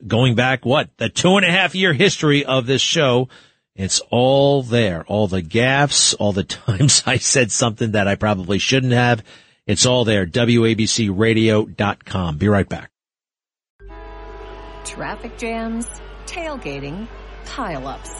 [0.05, 0.89] Going back, what?
[0.97, 3.29] The two and a half year history of this show.
[3.75, 5.03] It's all there.
[5.07, 9.23] All the gaffes, all the times I said something that I probably shouldn't have.
[9.65, 10.25] It's all there.
[10.25, 12.37] WABCradio.com.
[12.37, 12.89] Be right back.
[14.83, 15.87] Traffic jams,
[16.25, 17.07] tailgating,
[17.45, 18.19] pileups.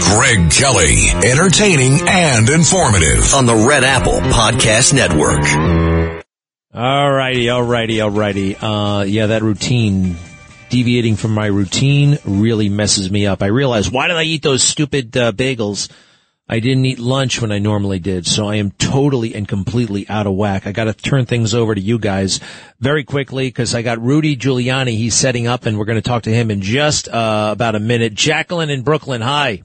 [0.00, 5.44] Greg Kelly, entertaining and informative on the Red Apple Podcast Network.
[6.72, 8.56] All righty, all righty, all righty.
[8.56, 10.16] Uh, yeah, that routine,
[10.68, 13.42] deviating from my routine really messes me up.
[13.42, 15.90] I realize, why did I eat those stupid uh, bagels?
[16.48, 20.26] I didn't eat lunch when I normally did, so I am totally and completely out
[20.26, 20.66] of whack.
[20.66, 22.40] I got to turn things over to you guys
[22.80, 24.96] very quickly because I got Rudy Giuliani.
[24.96, 27.80] He's setting up, and we're going to talk to him in just uh, about a
[27.80, 28.14] minute.
[28.14, 29.62] Jacqueline in Brooklyn, hi.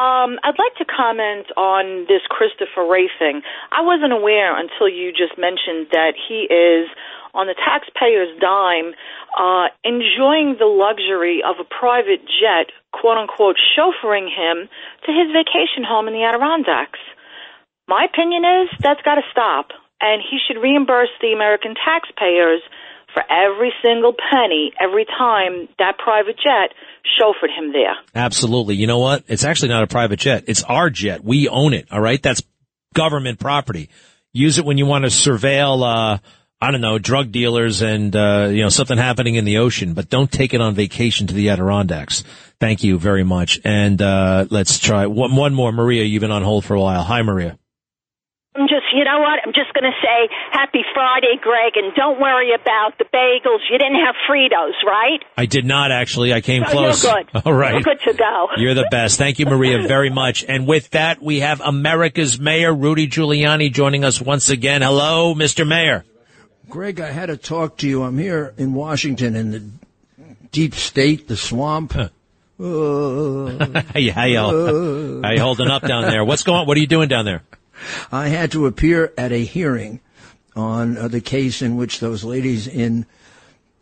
[0.00, 3.44] Um, I'd like to comment on this Christopher Wray thing.
[3.68, 6.88] I wasn't aware until you just mentioned that he is
[7.36, 8.96] on the taxpayer's dime,
[9.36, 14.72] uh, enjoying the luxury of a private jet, quote unquote, chauffeuring him
[15.04, 16.98] to his vacation home in the Adirondacks.
[17.84, 22.64] My opinion is that's got to stop, and he should reimburse the American taxpayers
[23.14, 26.74] for every single penny every time that private jet
[27.18, 27.96] chauffeured him there.
[28.14, 28.76] Absolutely.
[28.76, 29.24] You know what?
[29.28, 30.44] It's actually not a private jet.
[30.46, 31.24] It's our jet.
[31.24, 31.88] We own it.
[31.90, 32.22] All right.
[32.22, 32.42] That's
[32.94, 33.88] government property.
[34.32, 36.18] Use it when you want to surveil, uh,
[36.60, 40.10] I don't know, drug dealers and, uh, you know, something happening in the ocean, but
[40.10, 42.22] don't take it on vacation to the Adirondacks.
[42.60, 43.58] Thank you very much.
[43.64, 45.72] And, uh, let's try one, one more.
[45.72, 47.02] Maria, you've been on hold for a while.
[47.02, 47.58] Hi, Maria.
[48.52, 49.38] I'm just, you know what?
[49.46, 53.60] I'm just going to say happy Friday, Greg, and don't worry about the bagels.
[53.70, 55.22] You didn't have Fritos, right?
[55.36, 56.32] I did not actually.
[56.34, 57.04] I came Oh, close.
[57.04, 57.42] You're good.
[57.46, 57.74] All right.
[57.74, 58.48] You're good to go.
[58.56, 59.18] You're the best.
[59.18, 60.44] Thank you, Maria, very much.
[60.48, 64.82] And with that, we have America's Mayor, Rudy Giuliani, joining us once again.
[64.82, 65.64] Hello, Mr.
[65.66, 66.04] Mayor.
[66.68, 68.02] Greg, I had to talk to you.
[68.02, 69.62] I'm here in Washington in the
[70.50, 71.94] deep state, the swamp.
[71.96, 72.08] Uh,
[72.58, 76.24] how you, how you, how you holding up down there?
[76.24, 76.66] What's going on?
[76.66, 77.42] What are you doing down there?
[78.12, 80.00] I had to appear at a hearing
[80.56, 83.06] on uh, the case in which those ladies in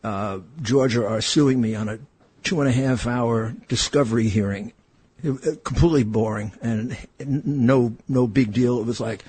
[0.04, 1.98] uh, Georgia are suing me on a
[2.42, 4.72] two and a half hour discovery hearing.
[5.22, 8.78] It, uh, completely boring and no no big deal.
[8.78, 9.24] It was like,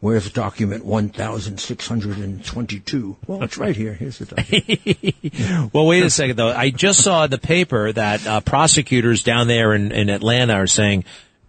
[0.00, 3.16] where's document one thousand six hundred and twenty two?
[3.26, 3.94] Well, it's right here.
[3.94, 5.72] Here's the document.
[5.72, 6.52] well, wait a second though.
[6.52, 11.04] I just saw the paper that uh, prosecutors down there in, in Atlanta are saying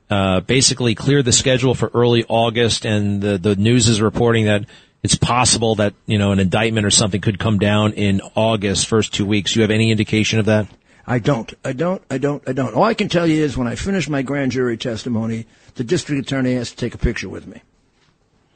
[0.10, 4.66] uh, basically clear the schedule for early August, and the the news is reporting that
[5.04, 9.14] it's possible that you know an indictment or something could come down in August, first
[9.14, 9.56] two weeks.
[9.56, 10.68] You have any indication of that?
[11.08, 11.52] I don't.
[11.66, 12.02] I don't.
[12.10, 12.44] I don't.
[12.48, 12.74] I don't.
[12.76, 15.46] All I can tell you is when I finish my grand jury testimony,
[15.76, 17.62] the district attorney has to take a picture with me.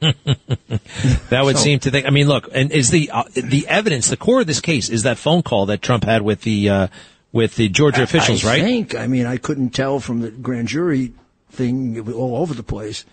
[0.00, 2.06] that would So- seem to think.
[2.06, 5.04] I mean, look, and is the uh, the evidence the core of this case is
[5.04, 6.86] that phone call that Trump had with the uh,
[7.32, 8.62] with the Georgia officials, I right?
[8.62, 8.94] think.
[8.94, 11.12] I mean, I couldn't tell from the grand jury
[11.54, 12.12] thing.
[12.12, 13.04] All over the place.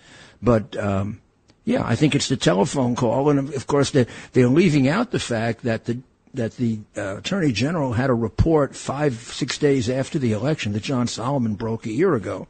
[0.42, 1.22] But, um,
[1.66, 3.30] yeah, I think it's the telephone call.
[3.30, 6.00] And of course, they're, they're leaving out the fact that the,
[6.34, 10.84] that the uh, attorney general had a report five, six days after the election that
[10.84, 12.48] John Solomon broke a year ago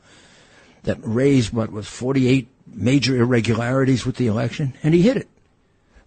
[0.83, 4.73] that raised what was 48 major irregularities with the election.
[4.83, 5.27] And he hit it.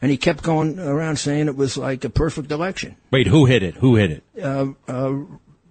[0.02, 2.97] And he kept going around saying it was like a perfect election.
[3.11, 3.77] Wait, who hit it?
[3.77, 4.24] Who hit it?
[4.43, 5.15] Uh, uh,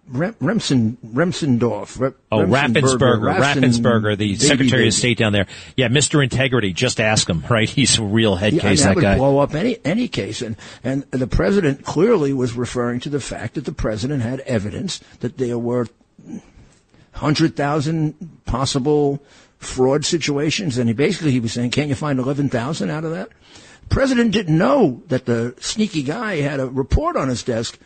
[0.07, 1.99] Rem- Remsen, Remsendorf.
[1.99, 4.87] Re- Oh, Raffensperger, Raffen- Raffensperger, the Secretary baby.
[4.89, 5.47] of State down there.
[5.77, 6.21] Yeah, Mr.
[6.21, 6.73] Integrity.
[6.73, 7.69] Just ask him, right?
[7.77, 9.17] He's a real head Yeah, case, that that would guy.
[9.17, 13.53] blow up any any case, and and the president clearly was referring to the fact
[13.55, 15.87] that the president had evidence that there were
[17.13, 18.15] hundred thousand
[18.45, 19.23] possible
[19.57, 23.11] fraud situations, and he basically he was saying, "Can't you find eleven thousand out of
[23.11, 23.29] that?"
[23.89, 27.77] The President didn't know that the sneaky guy had a report on his desk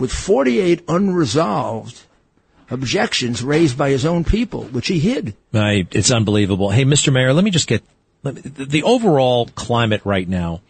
[0.00, 2.00] with 48 unresolved
[2.70, 5.36] objections raised by his own people, which he hid.
[5.52, 6.70] I, it's unbelievable.
[6.70, 7.12] Hey, Mr.
[7.12, 7.82] Mayor, let me just get
[8.24, 10.62] me, the overall climate right now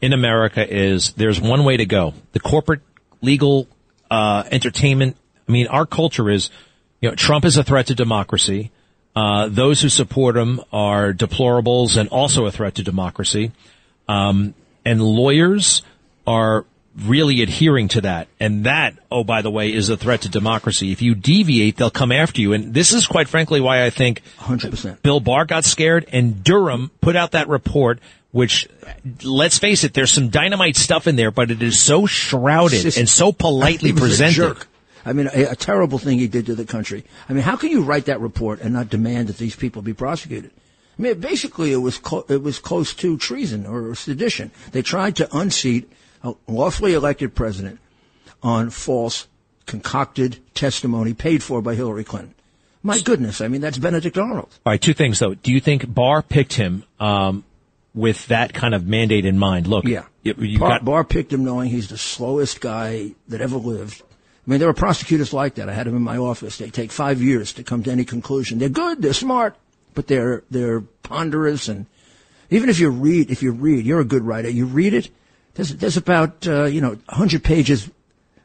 [0.00, 2.14] in America is there's one way to go.
[2.32, 2.80] The corporate,
[3.20, 3.68] legal,
[4.10, 5.16] uh, entertainment.
[5.48, 6.50] I mean, our culture is,
[7.00, 8.70] you know, Trump is a threat to democracy.
[9.14, 13.52] Uh, those who support him are deplorables and also a threat to democracy.
[14.08, 15.82] Um, and lawyers
[16.26, 16.64] are
[16.96, 18.28] really adhering to that.
[18.38, 20.92] And that, oh, by the way, is a threat to democracy.
[20.92, 22.52] If you deviate, they'll come after you.
[22.52, 25.02] And this is quite frankly why I think 100%.
[25.02, 27.98] Bill Barr got scared and Durham put out that report,
[28.30, 28.68] which
[29.22, 33.08] let's face it, there's some dynamite stuff in there, but it is so shrouded and
[33.08, 34.34] so politely He was a presented.
[34.34, 34.68] jerk.
[35.06, 37.04] I mean, a, a terrible thing he did to the country.
[37.28, 39.92] I mean, how can you write that report and not demand that these people be
[39.92, 40.50] prosecuted?
[40.98, 44.52] I mean, basically, it was clo- it was close to treason or sedition.
[44.70, 45.90] They tried to unseat
[46.46, 47.78] lawfully elected president
[48.42, 49.26] on false,
[49.66, 52.34] concocted testimony paid for by Hillary Clinton.
[52.82, 54.48] My goodness, I mean, that's Benedict Arnold.
[54.66, 55.34] All right, two things though.
[55.34, 57.44] Do you think Barr picked him um,
[57.94, 59.66] with that kind of mandate in mind?
[59.66, 60.04] Look, Yeah.
[60.22, 64.02] you, you Barr, got Barr picked him knowing he's the slowest guy that ever lived.
[64.46, 65.70] I mean, there are prosecutors like that.
[65.70, 66.58] I had them in my office.
[66.58, 68.58] They take five years to come to any conclusion.
[68.58, 69.56] They're good, they're smart,
[69.94, 71.68] but they're they're ponderous.
[71.68, 71.86] And
[72.50, 74.50] even if you read, if you read, you're a good writer.
[74.50, 75.08] You read it.
[75.54, 77.90] There's there's about uh, you know 100 pages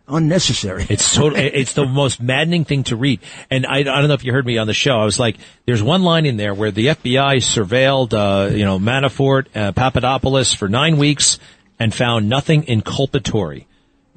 [0.08, 0.86] unnecessary.
[0.90, 3.22] It's totally, it's the most maddening thing to read.
[3.50, 4.98] And I, I don't know if you heard me on the show.
[4.98, 8.80] I was like, there's one line in there where the FBI surveilled, uh, you know,
[8.80, 11.40] Manafort, uh, Papadopoulos for nine weeks
[11.80, 13.66] and found nothing inculpatory.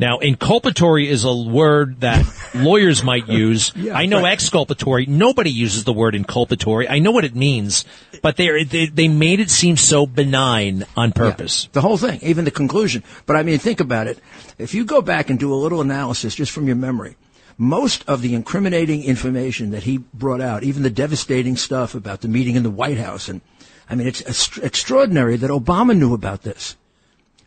[0.02, 2.26] Now, inculpatory is a word that
[2.56, 3.70] lawyers might use.
[3.76, 4.32] Yeah, I know right.
[4.32, 5.06] exculpatory.
[5.06, 6.86] Nobody uses the word inculpatory.
[6.90, 7.84] I know what it means,
[8.20, 11.68] but they they, they made it seem so benign on purpose.
[11.70, 13.04] The whole thing, even the conclusion.
[13.26, 14.18] But I mean, think about it.
[14.58, 17.14] If you go back and do a little analysis just from your memory,
[17.56, 22.28] most of the incriminating information that he brought out, even the devastating stuff about the
[22.28, 23.40] meeting in the White House, and
[23.88, 26.74] I mean, it's ex- extraordinary that Obama knew about this.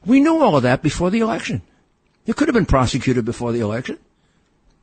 [0.05, 1.61] We knew all of that before the election.
[2.25, 3.99] It could have been prosecuted before the election.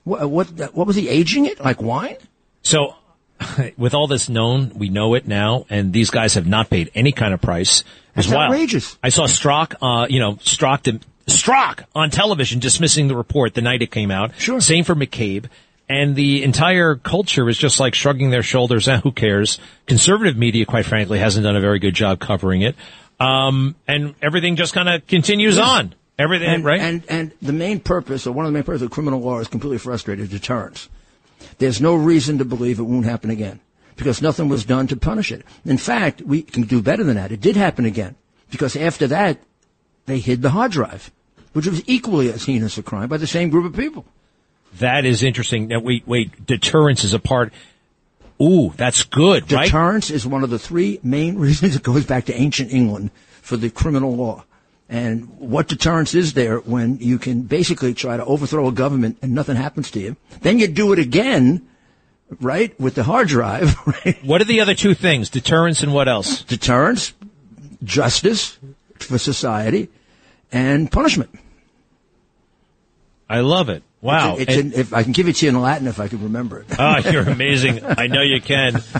[0.05, 2.17] What, what, what was he aging it like wine?
[2.63, 2.95] So,
[3.77, 7.13] with all this known, we know it now, and these guys have not paid any
[7.13, 7.81] kind of price.
[7.81, 8.99] It was That's outrageous.
[9.03, 13.63] I saw Strock, uh, you know, Strzok, to, Strzok on television dismissing the report the
[13.63, 14.33] night it came out.
[14.39, 14.61] Sure.
[14.61, 15.47] Same for McCabe.
[15.89, 18.89] And the entire culture is just like shrugging their shoulders.
[18.89, 19.59] Eh, who cares?
[19.87, 22.77] Conservative media, quite frankly, hasn't done a very good job covering it.
[23.21, 25.95] Um, and everything just kind of continues on.
[26.23, 26.81] Everything, and, right?
[26.81, 29.49] And and the main purpose, or one of the main purposes of criminal law, is
[29.49, 30.89] completely frustrated deterrence.
[31.59, 33.59] There's no reason to believe it won't happen again
[33.97, 35.45] because nothing was done to punish it.
[35.65, 37.33] In fact, we can do better than that.
[37.33, 38.15] It did happen again
[38.51, 39.39] because after that,
[40.07, 41.11] they hid the hard drive,
[41.55, 44.05] which was equally as heinous a crime by the same group of people.
[44.79, 45.67] that is interesting.
[45.67, 46.47] Now, wait, wait.
[46.47, 47.53] Deterrence is a part.
[48.41, 49.65] Ooh, that's good, right?
[49.65, 53.57] Deterrence is one of the three main reasons it goes back to ancient England for
[53.57, 54.45] the criminal law.
[54.93, 59.33] And what deterrence is there when you can basically try to overthrow a government and
[59.33, 60.17] nothing happens to you?
[60.43, 61.67] Then you do it again,
[62.43, 64.23] right, with the hard drive, right?
[64.23, 65.31] What are the other two things?
[65.31, 66.43] Deterrence and what else?
[66.43, 67.15] Deterrence,
[67.83, 68.59] justice
[68.97, 69.89] for society,
[70.53, 71.31] and punishment.
[73.31, 73.83] I love it.
[74.03, 74.37] Wow.
[74.37, 76.59] It's, it's if I can give it to you in Latin if I can remember
[76.61, 76.67] it.
[76.79, 77.83] Ah, you're amazing.
[77.83, 78.83] I know you can.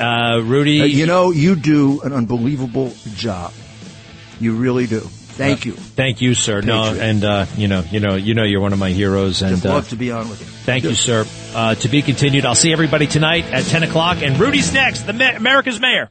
[0.00, 0.80] Uh, Rudy.
[0.80, 3.52] Uh, you know, you do an unbelievable job.
[4.40, 5.00] You really do.
[5.00, 5.72] Thank you.
[5.72, 6.60] Thank you, sir.
[6.60, 9.64] No, and uh, you know, you know, you know, you're one of my heroes, and
[9.64, 10.46] uh, love to be on with you.
[10.46, 11.24] thank you, sir.
[11.54, 12.44] Uh, to be continued.
[12.44, 15.02] I'll see everybody tonight at ten o'clock, and Rudy's next.
[15.06, 16.10] The Ma- America's mayor.